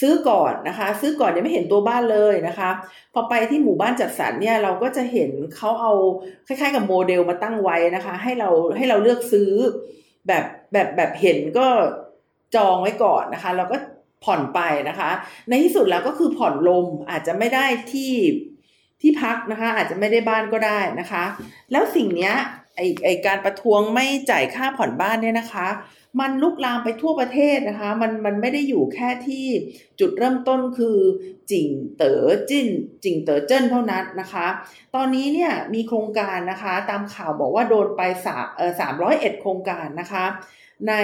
[0.00, 2.70] ซื้อก่อนนะคะ ซื้อก่อนยังไม่เห็นตัวบ้านเลยนะคะ
[3.14, 5.92] พอไปที่หมู่บ้านจัดสรรเนี่ยเราก็จะเห็นเขาเอา
[6.46, 9.52] คล้ายๆ กับโมเดลมาตั้งไว้นะคะ ให้เราให้เราเลือกซื้อ
[10.26, 11.66] แบบแบบแบบเห็นก็
[12.54, 13.76] จองไว้ก่อนนะคะ แล้วก็
[14.24, 15.10] ผ่อนไปนะคะ
[15.48, 18.12] ในที่สุดแล้วก็คือผ่อนลมอาจจะไม่ได้ที่
[19.00, 21.24] ที่พักนะคะ อาจจะไม่ได้บ้านก็ได้นะคะ
[21.72, 22.34] แล้วสิ่งเนี้ย
[22.80, 25.68] ไอไอการประท้วงไม่จ่ายค่าผ่อนบ้านเนี่ยนะคะ
[26.20, 29.46] มันลุกลามไปทั่วประเทศนะคะ มันมันไม่ได้อยู่แค่ที่
[30.00, 30.98] จุดเริ่มต้นคือ
[31.50, 32.68] จิงเต๋อจิ้น
[33.04, 34.46] จิงเต๋อเจิ้นเท่านั้นนะคะ
[34.94, 40.24] ตอนนี้เนี่ยมีโครงการนะคะตามข่าวบอกว่าโดนไปสาเออสามร้อยเอ็ดโครงการนะคะ
[40.88, 40.94] ใน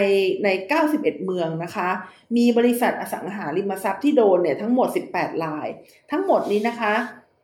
[0.44, 0.48] ใน
[0.86, 1.88] 91 เมืองนะคะ
[2.36, 5.66] มีบริษัทอสังหาริมทรัพย์ที่โดนเนี่ยทั้งหมด 18ราย
[6.10, 6.94] ทั้งหมดนี้นะคะ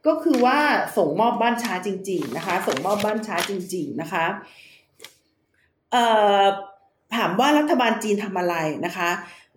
[0.06, 0.58] ก็คือว่า
[0.96, 4.24] ส่งมอบบ้านช้าจริง ๆ นะคะ ส่งมอบบ้านช้าจริง ๆ นะคะ
[5.92, 6.04] เอ่
[6.42, 6.44] อ
[7.16, 9.10] ถามว่ารัฐบาลจีนทำอะไรนะคะ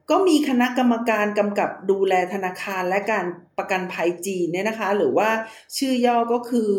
[0.10, 3.25] ก็มีคณะกรรมการกำกับดูแลธนาคารและการ
[3.58, 5.29] ประกันภัยจีนเนี่ยนะคะ หรือว่า
[5.77, 6.71] ชื่อย่อก็คือ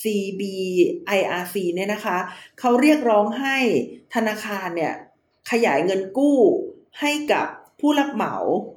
[0.00, 2.18] CBIRC เนี่ยนะคะ
[2.58, 3.56] เขาเรียกร้องให้
[4.14, 4.94] ธนาคารเนี่ย
[5.50, 6.38] ขยายเงินกู้
[7.00, 7.46] ให้กับ
[7.80, 8.34] ผู้รับเหมา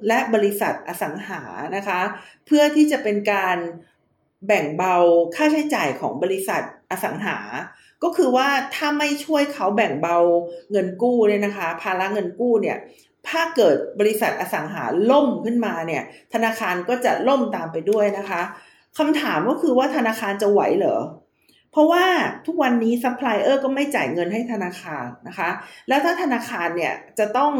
[0.08, 1.42] และบริษัทอสังหา
[1.76, 2.00] นะคะ
[2.46, 3.58] เพื่อที่จะเป็นการ
[4.46, 4.96] แบ่งเบา
[5.34, 7.38] ค่าใช้จ่ายของบริษัทอสังหา
[8.02, 10.16] ก็คือว่าถ้าไม่ช่วยเขาแบ่งเบา
[10.70, 12.76] เงินกู้เนี่ยนะคะ ภาระเงินกู้เนี่ย
[13.28, 16.02] ถ้าเกิดบริษัทอสังหาล่มขึ้นมาเนี่ย
[16.32, 18.42] ธนาคารก็จะล่มตามไปด้วยนะคะ
[18.98, 20.96] คำถามก็คือว่าธนาคารจะไหวเหรอ
[21.72, 22.04] เพราะว่า
[22.46, 25.50] ทุกวันนี้ซัพพลายเออร์ก็ไม่จ่ายเงินให้ธนาคารนะคะ
[25.88, 27.52] แล้วถ้าธนาคารเนี่ยจะต้อง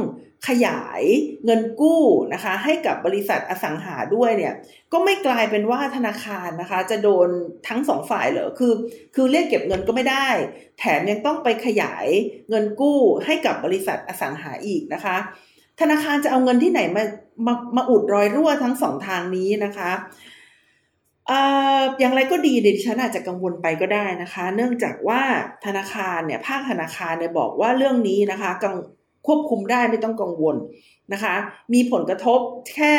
[0.48, 1.02] ขยาย
[1.44, 4.54] เงินกู้นะคะ ให้กับบริษัทอสังหาด้วยเนี่ย
[4.92, 7.28] ก็ไม่กลายเป็นว่าธนาคารนะคะ จะโดน
[7.68, 8.72] ทั้งสองฝ่ายเหรอคือ
[9.14, 10.28] คือเรียกเก็บเงินก็ไม่ได้
[10.78, 12.06] แถมยังต้องไปขยาย
[12.50, 15.16] เงินกู้ให้กับบริษัทอสังหาอีกนะคะ
[15.80, 17.04] ธนาคารจะเอาเงินที่ไหนมา
[17.46, 19.90] มามาอุดรอยรั่วทั้งสองทางนี้นะคะ
[22.00, 25.22] อย่างไรก็ดีดิฉันอาจจะกังวลไปก็ได้นะคะ เนื่องจากว่า
[25.64, 28.50] ธนาคารเนี่ยภาคธนาคารเนี่ยบอกว่าเรื่องนี้นะคะ
[29.26, 30.56] ควบคุมได้ไม่ต้องกังวล
[31.12, 31.34] นะคะ
[31.74, 32.40] มีผลกระทบ
[32.72, 32.94] แค่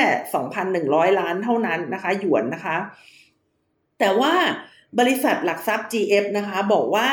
[0.54, 2.78] 2,100 ล้านเท่านั้นนะคะ หยวนนะคะ
[4.00, 4.34] แต่ว่า
[5.00, 7.10] บริษัทหลักทรัพย์ GF นะคะ บอกว่า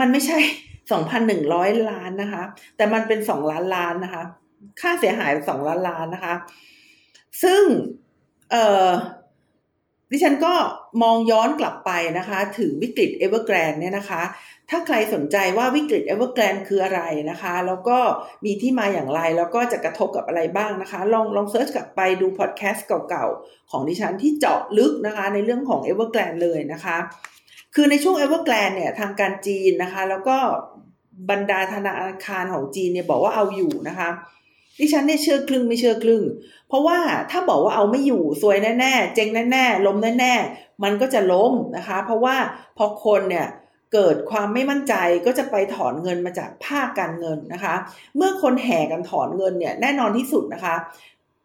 [0.00, 0.38] มันไม่ใช่
[1.14, 2.42] 2,100 ล้านนะคะ
[2.76, 4.22] แต่มันเป็น 2 ล้านล้านนะคะ
[4.80, 6.34] ค่าเสียหาย 2 ล้านล้านนะคะ
[7.42, 7.62] ซึ่ง
[8.50, 8.88] เอ่อ
[10.10, 10.52] ดิฉันก็
[11.02, 14.22] มองย้อนกลับไปนะคะ ถึงวิกฤตเอเวอร์แกรนเนี่ยนะคะ
[14.70, 17.98] ถ้าใครสนใจว่าวิกฤตเอเวอร์แกรนคืออะไรนะคะ แล้วก็
[18.44, 26.96] มีที่มาอย่างไร แล้วก็จะกระทบกับอะไรบ้างนะคะ ลองลอง search กลับไปดูพอดแคสต์เก่าๆ ของดิฉันที่เจาะลึกนะคะ ในเรื่องของเอเวอร์แกรนเลยนะคะ
[27.74, 30.36] คือในช่วงเอเวอร์แกรนเนี่ยทางการจีนนะคะ แล้วก็
[31.30, 31.94] บรรดาธนา
[32.26, 34.08] คารของจีนเนี่ยบอกว่าเอาอยู่นะคะ
[34.80, 36.22] ดิฉันเนี่ยเชื่อครึ่งไม่เชื่อครึ่ง
[36.68, 36.98] เพราะว่า
[37.30, 42.36] ถ้าบอกว่าเอาไม่อยู่ซวยแน่ๆ เจ๊งแน่ๆ ล้มแน่ๆ มันก็จะล้มนะคะ เพราะว่า
[42.78, 43.48] พอคนเนี่ย
[43.92, 44.94] เกิดความไม่มั่นใจ
[45.26, 47.74] ก็จะไปถอนเงินมาจากภาคการเงินนะคะ
[48.16, 50.74] เมื่อคนแห่กันถอนเงินเนี่ยแน่นอนที่สุดนะคะ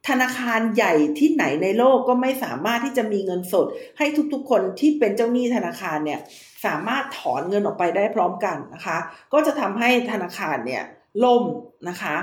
[0.08, 3.66] ธนาคารใหญ่ที่ไหนในโลกก็ไม่สามารถที่จะมีเงินสด
[3.98, 6.20] ให้ทุกๆคนที่เป็นเจ้าหนี้ธนาคารเนี่ย
[6.66, 8.98] สามารถถอนเงินออกไปได้พร้อมกันนะคะ
[9.34, 10.84] ก็จะทำให้ธนาคารเนี่ย
[11.24, 11.44] ล่ม
[11.90, 12.16] นะคะ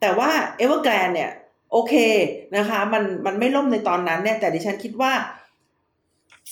[0.00, 1.30] แต่ว่าเอเวอร์แกรนเนี่ย
[1.76, 1.94] โอเค
[2.56, 5.12] นะคะ มันมันไม่ล่มในตอนนั้นเนี่ย แต่ดิฉันคิดว่า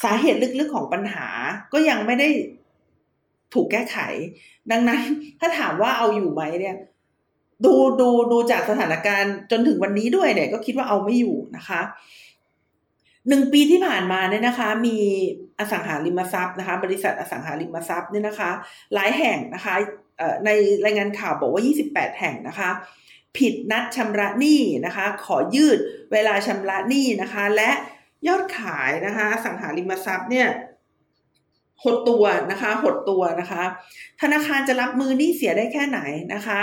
[0.02, 1.26] สาเหตุลึกๆของปัญหา
[1.72, 2.28] ก็ยังไม่ได้
[3.54, 3.98] ถูกแก้ไข
[4.70, 5.00] ดังนั้น
[5.40, 6.76] ถ้าถามว่าเอาอยู่ไหมเนี่ย
[7.64, 11.80] ดูดูดูจากสถานการณ์จนถึงวันนี้ด้วยเนี่ย ก็คิดว่าเอาไม่อยู่นะคะ
[13.28, 14.96] หนึ่งปีที่ผ่านมาเนี่ยนะคะ มี
[15.58, 18.50] อสังหาริมทรัพย์นะคะ บริษัทอสังหาริมทรัพย์เนี่ยนะคะ
[18.94, 19.74] หลายแห่งนะคะ
[20.44, 20.50] ใน
[20.84, 22.70] รายงานข่าวบอกว่า 28 แห่งนะคะ
[23.38, 25.78] ผิดนัดชำระหนี้นะคะ ขอยืด
[26.12, 27.70] เวลาชำระหนี้นะคะ และ
[28.28, 30.48] ยอดขายนะคะสังหาริมทรัพย์เนี่ย
[31.82, 33.62] หดตัวนะคะ หดตัวนะคะ
[34.20, 36.00] ธนาคารจะรับมือหนี้เสียได้แค่ไหน
[36.34, 36.60] นะคะ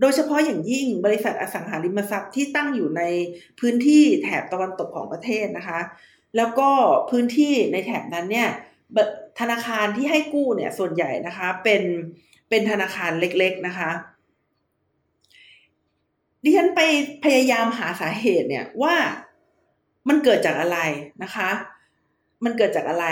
[0.00, 3.02] โดยเฉพาะอย่างยิ่งบริษัทอสังหาริมทรัพย์ที่ตั้งอยู่ใน
[3.60, 5.80] พื้นที่แถบตะวันตกของประเทศนะคะ
[6.36, 6.70] แล้วก็
[7.10, 8.48] พื้นที่ในแถบนั้นเนี่ย
[9.40, 11.82] ธนาคารที่ให้กู้เนี่ยส่วนใหญ่นะคะ เป็น
[12.48, 13.90] เป็นธนาคารเล็กๆนะคะ
[16.44, 16.80] ดิฉันไป
[17.24, 18.94] พยายามหาสาเหตุเนี่ยว่า
[20.08, 20.78] มันเกิดจากอะไร
[21.22, 21.50] นะคะ
[22.44, 23.06] มันเกิดจากอะไร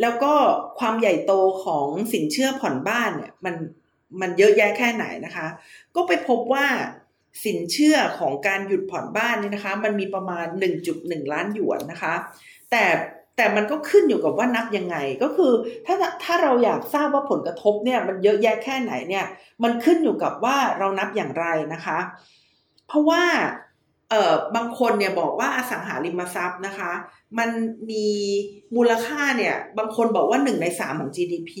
[0.00, 0.32] แล้วก็
[0.78, 1.32] ความใหญ่โต
[1.64, 3.54] ของสินเชื่อผ่อนบ้านเนี่ยมัน
[4.20, 5.46] มันเยอะแยะแค่ไหนนะคะ
[5.94, 6.66] ก็ไปพบว่า
[7.44, 10.46] สินเชื่อของการหยุดผ่อนบ้านนี่นะคะ มันมีประมาณ
[10.88, 12.14] 1.1 ล้านหยวนนะคะ
[12.70, 12.84] แต่
[13.36, 15.52] แต่มันก็ขึ้นอยู่กับว่านับยังไงก็คือ
[15.86, 19.26] ถ้าถ้าเราอยากทราบว่าผลกระทบเนี่ยมันเยอะแยะแค่ไหนเนี่ย
[19.62, 21.98] มันขึ้นอยู่กับว่าเรานับอย่างไรนะคะ
[22.88, 23.24] เพราะว่า
[24.10, 26.92] เอ่อบางคนเนี่ยบอกว่าอสังหาริมทรัพย์นะคะ
[27.38, 27.50] มัน
[27.90, 28.08] มี
[28.76, 31.52] มูลค่าเนี่ย บางคนบอกว่าหนึ่งในสามของ GDP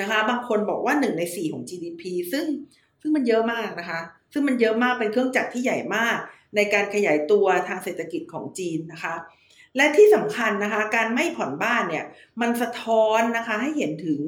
[0.00, 2.46] นะคะ บางคนบอกว่าหนึ่งในสี่ของ GDP ซึ่ง
[3.00, 4.00] ซึ่งมันเยอะมากนะคะ
[4.32, 6.16] ซึ่งมันเยอะมากเป็นเครื่องจักรที่ใหญ่มาก
[6.56, 9.14] ในการขยายตัวทางเศรษฐกิจของจีนนะคะ
[9.76, 12.04] และที่สำคัญนะคะ การไม่ผ่อนบ้านเนี่ย
[12.40, 14.20] มันสะท้อนนะคะให้เห็นถึง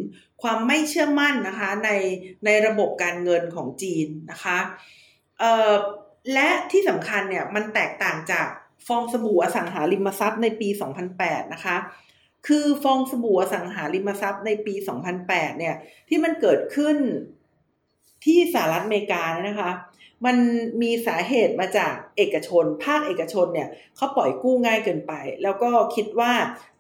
[0.43, 1.91] ความไม่เชื่อมั่นนะคะใน
[2.45, 4.59] ในระบบการเงินของจีนนะคะ
[5.39, 5.73] เอ่อ
[6.33, 8.47] และที่สำคัญเนี่ยมันแตกต่างจาก
[8.87, 10.69] ฟองสบู่อสังหาริมทรัพย์ในปี
[11.11, 11.77] 2008 นะคะ
[12.47, 14.75] คือฟองสบู่อสังหาริมทรัพย์ในปี
[15.17, 15.75] 2008 เนี่ย
[16.09, 16.97] ที่มันเกิดขึ้น
[18.25, 19.71] ที่สหรัฐอเมริกานะคะ
[20.27, 20.37] มัน
[20.83, 26.33] มีสาเหตุมาจากเอกชน ภาคเอกชนเนี่ยเขาปล่อยกู้ง่ายเกินไป แล้วก็คิดว่า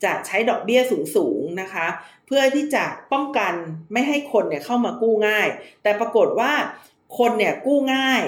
[0.05, 0.81] จะใช้ดอกเบี้ย
[1.17, 1.87] สูงๆนะคะ
[2.27, 3.55] เพื่อที่จะป้องกัน
[3.93, 5.49] ไม่ให้คนเนี่ยเข้ามากู้ง่าย
[5.83, 6.53] แต่ปรากฏว่า
[7.19, 8.23] คนเนี่ยกู้ง่าย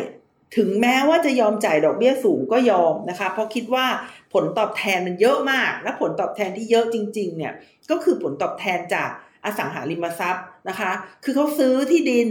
[0.56, 3.87] ถึงแม้ว่าจะยอมจ่ายดอกเบี้ยสูงก็ยอมนะคะ เพราะคิดว่า
[4.32, 7.52] ผลตอบแทนมันเยอะมาก และผลตอบแทนที่เยอะจริง ๆ เนี่ย
[7.90, 9.09] ก็คือผลตอบแทนจาก
[9.44, 10.90] อสังหาริมทรัพย์นะคะ
[11.24, 12.28] คือเขาซื้อที่ดิน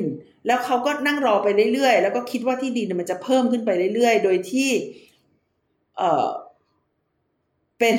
[0.48, 4.70] แล้วเขาก็นั่งรอไปเรื่อยๆ แล้วก็คิดว่าที่ดินมันจะเพิ่มขึ้นไปเรื่อยๆ โดยที่
[5.98, 6.28] เออ
[7.80, 7.96] เป็น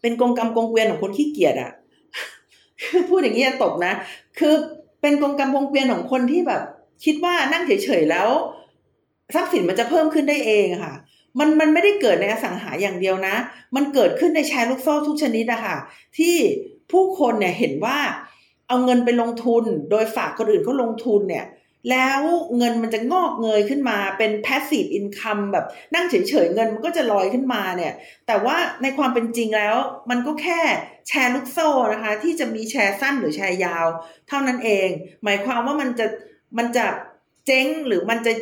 [0.00, 1.72] เป็นกงกรรมกงเกวียนของคนขี้เกียจอะ
[2.82, 3.92] คือพูดอย่างนี้จะตกนะ
[4.38, 4.54] คือ
[5.00, 6.62] เป็นกงกรรมกงเกวียนของคนที่แบบ
[7.04, 8.28] คิดว่านั่งเฉยๆแล้ว
[9.34, 10.94] ทรัพย์สินมันจะเพิ่มขึ้นได้เองค่ะ
[11.38, 13.34] มันมันไม่ได้เกิดในอสังหาอย่างเดียวนะ
[13.76, 15.76] มันเกิดขึ้นในแชร์ลูกโซ่ทุกชนิดอะคะ
[16.18, 16.34] ที่
[16.92, 17.98] ผู้คนเนี่ยเห็นว่า
[18.68, 21.46] เอาเงินไปลงทุน โดยฝากคนอื่นเขาลงทุนเนี่ย
[21.90, 22.20] แล้ว
[22.58, 27.92] เงินมันจะงอกเงยขึ้นมาเป็น passive income แบบนั่งเฉยๆเงินมันก็จะลอยขึ้นมาเนี่ย
[28.26, 29.76] แต่ว่าในความเป็นจริงแล้ว
[30.10, 30.60] มันก็แค่
[31.08, 33.86] แชร์ลูกโซ่นะคะ ที่จะมีแชร์สั้นหรือแชร์ยาว
[34.28, 34.88] เท่านั้นเอง
[35.24, 36.06] หมายความว่ามันจะ
[36.58, 36.86] มันจะ
[37.46, 38.32] เจ๊งหรือมันจะ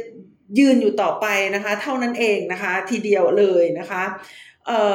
[0.58, 4.02] ยืนอยู่ต่อไปนะคะ เท่านั้นเองนะคะ ทีเดียวเลยนะคะ
[4.66, 4.94] เออ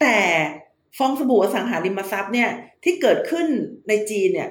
[0.00, 0.18] แต่
[0.98, 2.50] ฟองสบู่อสังหาริมทรัพย์เนี่ย
[2.84, 3.46] ที่เกิดขึ้น
[3.88, 4.50] ในจีนเนี่ย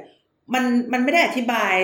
[0.54, 1.76] มันมันไม่ได้อธิบาย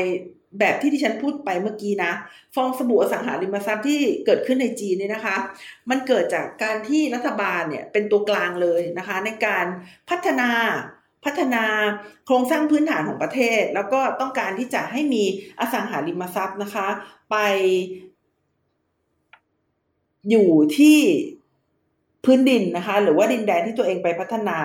[0.59, 2.11] แบบที่ที่ฉันพูดไปเมื่อกี้นะ
[2.55, 5.35] ฟองสบู่อสังหาริมทรัพย์ที่เกิดขึ้นในจีนเนี่ยนะคะ
[5.89, 9.65] มันเกิดจากการที่รัฐบาลเนี่ยเป็นตัวกลางเลยนะคะ ในการ
[10.09, 10.49] พัฒนา
[11.25, 11.63] พัฒนา
[12.25, 15.23] โครงสร้างพื้นฐานของประเทศ แล้วก็ต้องการที่จะให้มี
[15.59, 16.87] อสังหาริมทรัพย์นะคะ
[17.31, 17.35] ไป
[20.29, 20.99] อยู่ที่
[22.25, 24.57] พื้นดินนะคะ หรือว่าดินแดนที่ตัวเองไปพัฒนา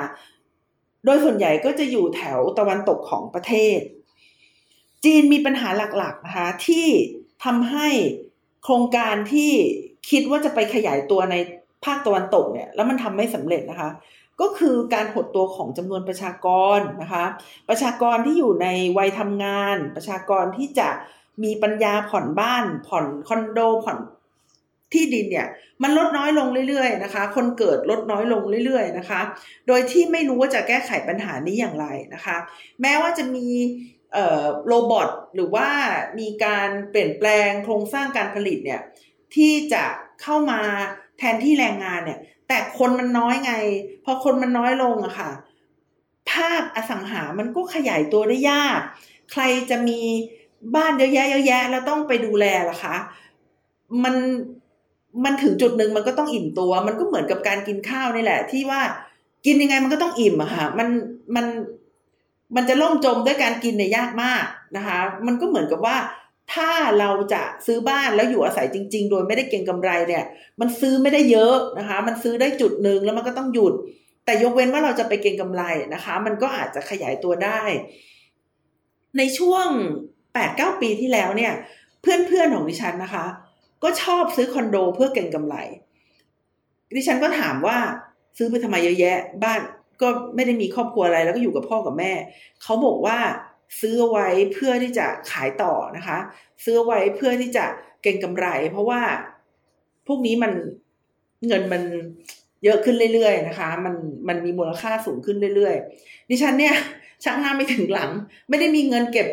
[1.04, 3.78] โดยส่วนใหญ่ก็จะอยู่แถวตะวันตกของประเทศ
[5.04, 6.86] จีนมีปัญหาหลักๆนะคะที่
[7.44, 7.88] ทำให้
[8.64, 9.52] โครงการที่
[10.10, 11.36] คิดว่าจะไปขยายตัวใน
[11.84, 13.90] ภาคตะวันตกเนี่ย แล้วมันทำไม่สำเร็จนะคะ
[14.40, 17.24] ก็คือการหดตัวของจำนวนประชากรนะคะ
[17.68, 18.68] ประชากรที่อยู่ใน
[18.98, 20.88] วัยทำงาน ประชากรที่จะ
[21.44, 23.98] มีปัญญาผ่อนบ้าน ผ่อนคอนโดผ่อน
[24.92, 25.48] ที่ดินเนี่ย
[25.82, 29.20] มันลดน้อยลงเรื่อยๆนะคะ คนเกิดลดน้อยลงเรื่อยๆนะคะ
[29.66, 32.36] โดยที่ไม่รู้ว่าจะแก้ไขปัญหานี้อย่างไรนะคะ
[32.82, 33.46] แม้ว่าจะมี
[34.66, 35.68] โรบอทหรือว่า
[36.18, 38.82] มีการเปลี่ยนแปลงโครงสร้างการผลิตเนี่ย
[39.34, 39.84] ที่จะ
[40.22, 40.60] เข้ามา
[41.18, 42.18] แทนที่แรงงานเนี่ย
[42.48, 43.52] แต่คนมันน้อยไง
[44.04, 45.30] พอคนมันน้อยลงอะค่ะ
[46.30, 48.80] ภาคอสังหามันก็ขยายตัวได้ยาก
[49.32, 50.00] ใครจะมี
[50.74, 52.96] บ้านเยอะแยะเยอะแยะแล้วต้องไปดูแลล่ะคะ
[54.04, 54.14] มัน
[55.24, 58.80] มันถึงจุดหนึ่งมันก็ต้องอิ่มตัว มันก็เหมือนกับการกินข้าวนี่แหละ ที่ว่า
[59.46, 60.88] กินยังไงมันก็ต้องอิ่มอะค่ะ มัน
[61.36, 61.46] มัน
[62.56, 64.44] มันจะล่มจมด้วยการกินเนี่ยยากมาก
[64.76, 65.96] นะคะ มันก็เหมือนกับว่า
[66.54, 70.24] ถ้าเราจะซื้อบ้านแล้วอยู่อาศัยจริง ๆ โดยไม่ได้เก็งกำไรเนี่ย
[70.60, 73.74] มันซื้อไม่ได้เยอะนะคะ มันซื้อได้จุดหนึ่งแล้วมันก็ต้องหยุด
[74.24, 75.62] แต่ยกเว้นว่าเราจะไปเก็งกำไร
[75.94, 77.62] นะคะ มันก็อาจจะขยายตัวได้
[79.18, 79.66] ในช่วง
[80.34, 81.52] แปดเก้าปีที่แล้วเนี่ย
[82.02, 83.24] เพื่อนๆของดิฉันนะคะ
[83.82, 85.56] ก็ชอบซื้อคอนโดเพื่อเก็งกำไร
[86.96, 87.78] ดิฉันก็ถามว่า
[88.36, 89.60] ซื้อไปทำไมเยอะแยะ บ้าน
[90.02, 92.12] ก็ไม่ได้มีครอบครัวอะไรแล้วก็อยู่กับพ่อกับแม่
[92.62, 93.18] เขาบอกว่า
[93.80, 96.18] ซื้อไว้เพื่อที่จะขายต่อนะคะ
[96.64, 97.64] ซื้อไว้เพื่อที่จะ
[98.02, 99.00] เก็งกำไร เพราะว่า
[100.06, 100.52] พวกนี้มัน
[101.46, 101.82] เงินมัน
[102.64, 103.94] เยอะขึ้นเรื่อยๆนะคะ มัน
[104.28, 106.74] มันมีมูลค่าสูงขึ้นเรื่อยๆ ดิฉันเนี่ย
[107.24, 108.10] ชักหน้าไม่ถึงหลัง
[108.48, 109.28] ไม่ได้มีเงินเก็บ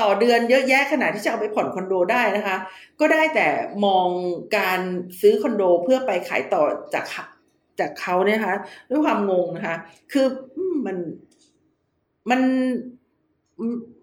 [0.00, 2.56] ต่อเดือนเยอะแยะขนาดที่จะเอาไปผ่อนคอนโดได้นะคะ
[3.00, 3.46] ก็ได้แต่
[3.84, 4.08] มอง
[4.56, 4.80] การ
[5.20, 6.62] ซื้อคอนโดเพื่อไปขายต่อ
[6.94, 7.04] จาก
[7.80, 8.56] จากเขาเนี่ยนะคะ
[8.90, 9.76] ด้วยความงงนะคะ
[10.12, 10.26] คือ
[10.86, 10.96] มัน
[12.30, 12.40] มัน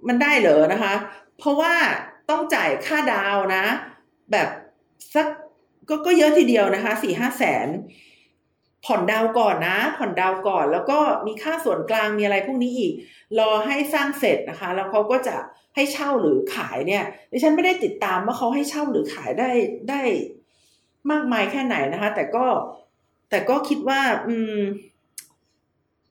[0.08, 0.94] มันได้เหรอนะคะ
[1.38, 1.74] เพราะว่า
[2.30, 3.66] ต้องจ่ายค่าดาวนะ
[4.32, 4.48] แบบ
[5.14, 5.28] สัก
[5.90, 7.68] ก็ก็เยอะทีเดียวนะคะสี่ห้าแสน
[8.86, 12.94] ผ่อนดาวก่อนนะ ผ่อนดาวก่อน แล้วก็มีค่าส่วนกลางมีอะไรพวกนี้อีก
[13.40, 15.36] รอให้สร้างเสร็จนะคะ แล้วเขาก็จะ
[15.76, 19.50] ให้เช่าหรือขายเนี่ยดิฉันไม่ได้ติดตามว่าเขาให้เช่าหรือขายได้
[19.90, 20.02] ได้
[21.12, 22.46] มากมายแค่ไหนนะคะ แต่ก็
[23.30, 24.58] แต่ก็คิดว่า อืม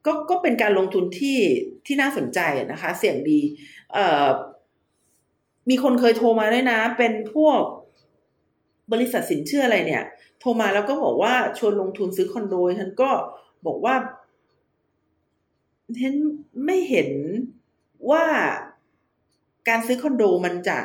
[0.06, 1.38] ก็ก็เป็นการลงทุนที่
[1.86, 2.40] ที่น่าสนใจ
[2.72, 3.40] นะคะ เสี่ยงดี
[3.92, 4.28] เอ่อ
[5.70, 7.60] มีคนเคยโทรมาด้วยนะ เป็นพวก
[8.92, 10.04] บริษัทสินเชื่ออะไรเนี่ย
[10.40, 13.10] โทรมาแล้วก็บอกว่าชวนลงทุนซื้อคอนโดฉันก็
[13.66, 13.94] บอกว่า
[16.00, 16.14] ฉัน
[16.64, 17.10] ไม่เห็น
[18.10, 18.24] ว่า
[19.68, 20.78] การซื้อคอนโดมันจะ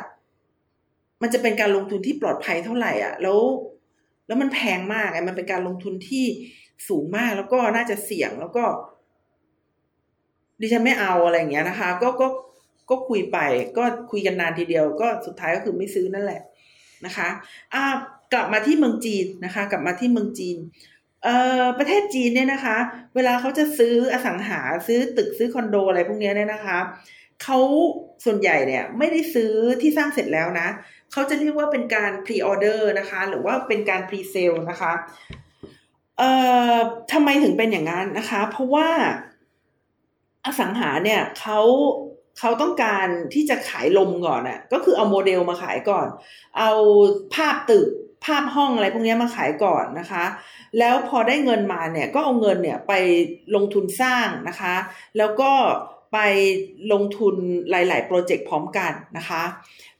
[1.22, 3.40] มันจะเป็นการลงทุนที่ปลอดภัยเท่าไหร่อะ แล้ว
[4.26, 6.24] แล้วมันแพงมากไงมันเป็นการลงทุนที่
[6.88, 8.64] สูงมากแล้วก็น่าจะเสี่ยงแล้วก็
[10.60, 12.26] ดิฉันไม่เอาอะไรอย่างเงี้ยนะคะ ก็ก็
[12.90, 13.38] ก็คุยไป
[13.76, 16.40] ก็คุยกันนานทีเดียว ก็สุดท้ายก็คือไม่ซื้อนั่นแหละ
[17.06, 17.28] นะคะ
[17.74, 17.82] อ่า
[18.32, 20.56] กลับมาที่เมืองจีนนะคะ กลับมาที่เมืองจีน
[21.24, 22.76] เอ่อประเทศจีนเนี่ยนะคะ
[23.14, 26.78] เวลาเขาจะซื้ออสังหาซื้อตึกซื้อคอนโดอะไรพวกนี้เนี่ยนะคะ
[27.42, 27.58] เขา
[28.24, 30.68] ส่วนใหญ่เนี่ยไม่ได้ซื้อที่สร้างเสร็จแล้วนะ
[31.12, 34.92] เขาจะเรียกว่าเป็นการ pre-order นะคะ หรือว่าเป็นการ presale นะคะ
[36.18, 36.30] เอ่
[36.74, 36.76] อ
[37.12, 38.88] ทำไมถึงเป็นอย่างนั้นนะคะ เพราะว่า
[40.44, 41.60] อสังหาเนี่ยเขา
[42.38, 46.06] เขาต้องการที่จะขายลมก่อนน่ะก็คือเอาโมเดลมาขายก่อน
[46.58, 46.70] เอา
[47.34, 47.88] ภาพตึก
[48.24, 50.24] ภาพห้องอะไรพวกนี้มาขายก่อนนะคะ
[50.78, 52.92] แล้วพอได้เงินมาเนี่ยก็เอาเงินเนี่ยไป
[53.54, 54.74] ลงทุนสร้างนะคะ
[55.18, 55.50] แล้วก็
[56.12, 56.18] ไป
[56.92, 57.34] ลงทุน
[57.70, 59.42] หลาย ๆ โปรเจกต์พร้อมกันนะคะ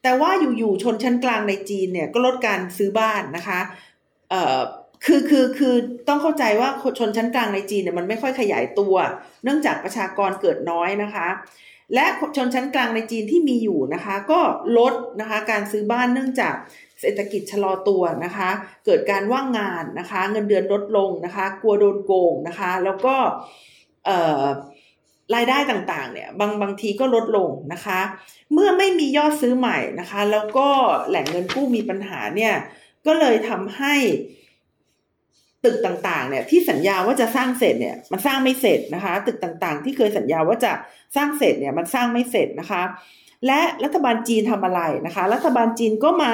[0.03, 3.61] แต่ว่าอยู่ ๆ ชนชั้นกลางในจีนเนี่ยก็ลดการซื้อบ้านนะคะ
[4.31, 4.61] เอ่อ
[5.05, 5.75] คือคือคือ
[6.09, 8.95] ต้องเข้าใจว่าชนชั้นกลางในจีนเนี่ยมันไม่ค่อยขยายตัว
[9.45, 11.29] เนื่องจากประชากรเกิดน้อยนะคะ
[11.95, 12.05] และ
[12.37, 14.41] ชนชั้นกลางในจีนที่มีอยู่นะคะ ก็
[14.79, 16.55] ลดนะคะการซื้อบ้านเนื่องจาก
[17.01, 18.51] เศรษฐกิจชะลอตัวนะคะ
[18.87, 23.15] เกิดการว่างงานนะคะ เงินเดือนลดลงนะคะ กลัวโดนโกงนะคะ แล้วก็
[25.35, 28.01] รายได้ต่างๆ เนี่ยบางบางทีก็ลดลงนะคะ
[28.53, 30.69] เมื่อไม่มียอดซื้อใหม่นะคะ แล้วก็
[31.09, 32.55] แหล่งเงินกู้มีปัญหาเนี่ย
[33.07, 33.95] ก็เลยทำให้
[35.65, 40.73] ตึกต่างๆ เนี่ยที่สัญญาว่าจะสร้างเสร็จเนี่ยมันสร้างไม่เสร็จนะคะ ตึกต่างๆ ที่เคยสัญญาว่าจะ
[41.17, 42.83] สร้างเสร็จเนี่ยมันสร้างไม่เสร็จนะคะ
[43.47, 46.33] และรัฐบาลจีนทำอะไรนะคะ รัฐบาลจีนก็มา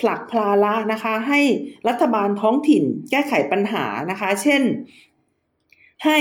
[0.00, 1.40] ผลักพลาละนะคะ ให้
[1.88, 4.62] รัฐบาลท้องถิ่นแก้ไขปัญหานะคะ เช่น
[6.04, 6.18] ให้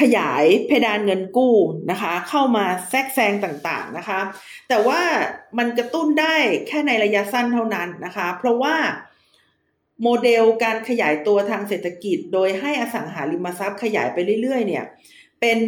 [0.00, 1.56] ขยายเพดานเงินกู้
[1.90, 4.20] นะคะ เข้ามาแทรกแซงต่างๆนะคะ
[4.68, 5.00] แต่ว่า
[5.58, 8.74] มันกระตุ้นได้แค่ในระยะสั้นเท่านั้นนะคะ เพราะว่า
[10.02, 14.84] โมเดลการขยายตัวทางเศรษฐกิจ โดยให้อสังหาริมทรัพย์ขยายไปเรื่อย ๆ เนี่ย
[15.40, 15.58] เป็น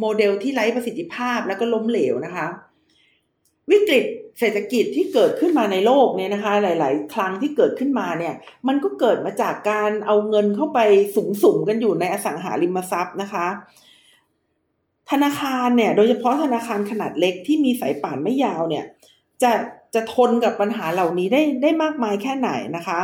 [0.00, 2.46] โมเดลที่ไร้ประสิทธิภาพแล้วก็ล้มเหลวนะคะ
[3.70, 4.04] วิกฤต
[4.40, 8.34] เศรษฐกิจที่เกิดขึ้นมาในโลกเนี่ยนะคะ หลาย ๆ ครั้งที่เกิดขึ้นมาเนี่ย
[8.68, 10.78] มันก็เกิดมาจากการเอาเงินเข้าไป
[11.42, 13.46] สุมๆกันอยู่ในอสังหาริมทรัพย์นะคะ
[15.10, 18.84] ธนาคารเนี่ย โดยเฉพาะธนาคารขนาดเล็กที่มีสายป่านไม่ยาวเนี่ย
[19.42, 19.52] จะ
[19.94, 23.00] จะทนกับปัญหาเหล่านี้ได้ได้มากมายแค่ไหนนะคะ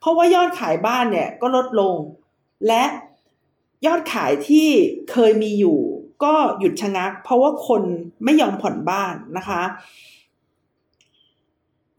[0.00, 1.94] เพราะว่ายอดขายบ้านเนี่ยก็ลดลง
[2.66, 2.84] และ
[3.86, 4.68] ยอดขายที่
[5.10, 5.78] เคยมีอยู่
[6.24, 7.82] ก็หยุดชะงัก เพราะว่าคน
[8.24, 9.62] ไม่ยอมผ่อนบ้านนะคะ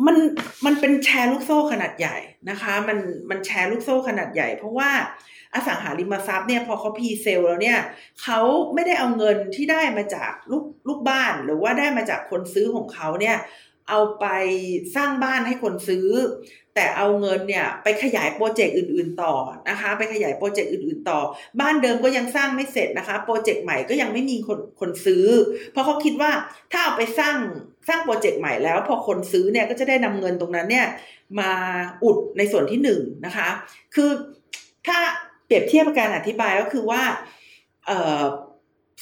[0.05, 0.17] มัน
[0.65, 2.17] มันเป็นแชร์ลูกโซ่ขนาดใหญ่
[2.49, 2.97] นะคะ มัน
[3.29, 4.89] มันแชร์ลูกโซ่ขนาดใหญ่ เพราะว่า
[5.53, 7.79] อสังหาริมทรัพย์เนี่ยพอเขา presale แล้วเนี่ย
[8.21, 8.39] เขา
[8.73, 13.37] ไม่ได้เอาเงินที่ได้มาจากลูกลูกบ้าน หรือว่าได้มาจากคนซื้อของเขาเนี่ย
[13.89, 14.25] เอาไป
[14.95, 16.07] สร้างบ้านให้คนซื้อ
[16.75, 19.33] แต่เอาเงินเนี่ยไปขยายโปรเจกต์อื่น ๆต่อ
[19.69, 21.19] นะคะ ไปขยายโปรเจกต์อื่น ๆ ต่อ
[21.59, 25.25] บ้านเดิมก็ยังสร้างไม่เสร็จนะคะโปรเจกต์ใหม่ก็ยังไม่มีคนคนซื้อ
[25.71, 26.31] เพราะเขาคิดว่า
[26.71, 27.37] ถ้าเอาไปสร้าง
[27.87, 30.87] สร้างโปรเจกต์ใหม่แล้ว พอคนซื้อเนี่ยก็จะได้นำเงินตรงนั้นเนี่ย
[31.39, 31.51] มา
[32.03, 33.49] อุดในส่วนที่หนึ่งนะคะ
[33.95, 34.09] คือ
[34.87, 34.99] ถ้า
[35.45, 37.01] เปรียบเทียบการอธิบายก็คือว่า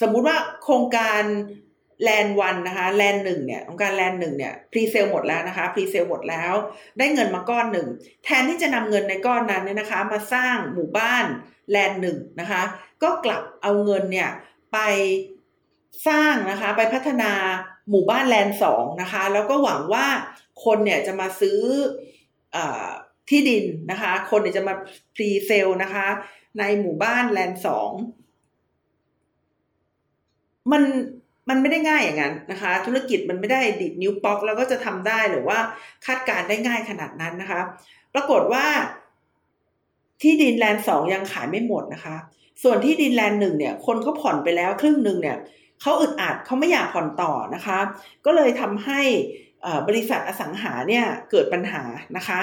[0.01, 1.23] สมมุติว่าโครงการ
[2.03, 6.53] แลน one นะคะแลนหนึ่งเนี่ยโครงการแลนหนึ่งเนี่ย presale หมดแล้วนะคะ presale หมดแล้ว
[6.97, 7.87] ได้เงินมาก้อนหนึ่ง
[8.25, 11.25] แทนที่จะนำเงินในก้อนนั้นเนี่ยนะคะ มาสร้างหมู่บ้าน
[11.71, 12.61] แลนหนึ่งนะคะ
[13.03, 14.29] ก็กลับเอาเงินเนี่ย
[14.73, 14.77] ไป
[16.07, 17.31] สร้างนะคะไปพัฒนา
[17.89, 20.07] หมู่บ้านแลนสองนะคะ แล้วก็หวังว่า
[20.65, 21.59] คนเนี่ยจะมาซื้อ
[22.55, 22.57] อ
[23.29, 24.73] ที่ดินนะคะ คนเนี่ยจะมา
[25.15, 26.07] พรีเซลนะคะ
[26.59, 27.91] ในหมู่บ้านแลนสอง
[30.71, 30.83] มัน
[31.49, 35.59] มันไม่ได้ง่ายอย่างนั้นนะคะ ธุรกิจมันไม่ได้ดิดนิ้วป๊อกแล้วก็จะทำได้หรือว่า
[36.05, 37.61] คาดการได้ง่ายขนาดนั้นนะคะ
[38.13, 38.65] ปรากฏว่า
[40.21, 42.15] ที่ดินแลนด์สองยังขายไม่หมดนะคะ
[42.63, 45.37] ส่วนที่ดินแลนด์หนึ่งเนี่ย คนเขาผ่อนไปแล้วครึ่งหนึ่งเนี่ย
[45.81, 47.79] เขาอึดอัดเขาไม่อยากผ่อนต่อนะคะ
[48.25, 49.01] ก็เลยทำให้
[49.87, 51.83] บริษัทอสังหาเนี่ยเกิดปัญหา
[52.17, 52.41] นะคะ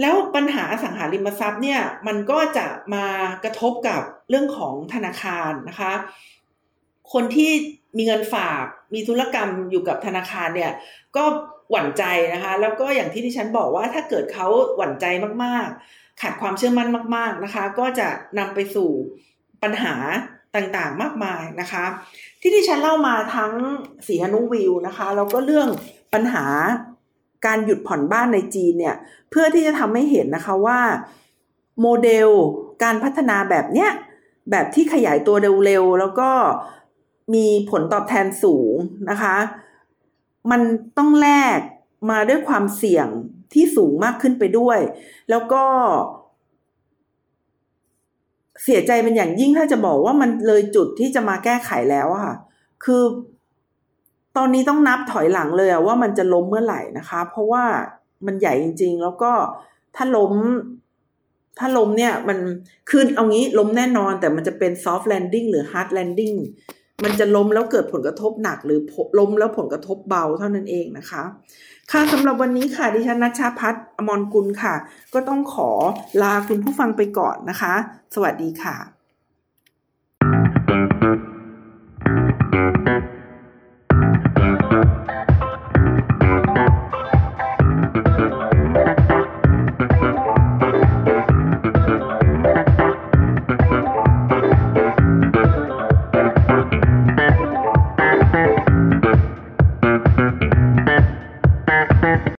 [0.00, 3.06] แล้วปัญหาอสังหาริมทรัพย์เนี่ยมันก็จะมา
[3.44, 5.92] กระทบกับเรื่องของธนาคารนะคะ
[7.12, 7.50] คนที่
[7.96, 10.72] มีเงินฝาก มีธุรกรรมอยู่กับธนาคารเนี่ย
[11.16, 11.24] ก็
[11.70, 15.06] หวั่นใจนะคะ แล้วก็อย่างที่ที่ฉันบอกว่าถ้าเกิดเขาหวั่นใจ
[15.44, 18.90] มากๆ ขาดความเชื่อมั่นมาก ๆนะคะ ก็จะนำไปสู่
[19.62, 19.94] ปัญหา
[20.54, 21.84] ต่างๆ มากมายนะคะ
[22.40, 23.52] ที่ที่ฉันเล่ามาทั้ง
[24.06, 25.68] สีฮนุวิวนะคะแล้วก็เรื่อง
[26.14, 26.46] ปัญหา
[27.46, 28.96] การหยุดผ่อนบ้านในจีนเนี่ย
[29.30, 30.80] เพื่อที่จะทำให้เห็นนะคะว่า
[31.80, 32.28] โมเดล
[32.82, 33.90] การพัฒนาแบบเนี้ย
[34.50, 36.30] แบบที่ขยายตัวเร็วๆแล้วก็
[37.34, 38.74] มีผลตอบแทนสูง
[39.10, 39.36] นะคะ
[40.50, 40.60] มัน
[40.98, 41.58] ต้องแลก
[42.10, 43.08] มาด้วยความเสี่ยง
[43.52, 44.78] ที่สูงมากขึ้นไปด้วย
[45.30, 45.62] แล้วก็
[48.62, 52.36] เสียใจเป็นอย่างยิ่งถ้าจะบอกว่ามันเลยจุดที่จะมาแก้ไขแล้วอะค่ะ
[52.84, 53.02] คือ
[54.36, 57.64] ตอนนี้ต้องนับถอยหลังเลยว่ามันจะล้มเมื่อไหร่นะคะ เพราะว่า
[58.26, 59.32] มันใหญ่จริง ๆ แล้วก็
[59.96, 60.34] ถ้าล้ม
[61.58, 62.38] ถ้าล้มเนี่ย มัน
[62.90, 66.36] คือเอางี้ล้มแน่นอน แต่มันจะเป็น soft landing หรือ hard landing
[67.04, 68.80] มันจะล้มแล้วเกิดผลกระทบหนักหรือ
[69.18, 71.22] ล้มแล้วผลกระทบเบาเท่านั้นเองนะคะ
[71.92, 74.74] ค่ะสำหรับวันนี้ค่ะดิฉันนัชชาพัฒอมรกุลค่ะ
[75.14, 75.70] ก็ต้องขอ
[76.22, 77.74] ลาคุณผู้ฟังไปก่อนนะคะ
[78.14, 78.76] สวัสดีค่ะ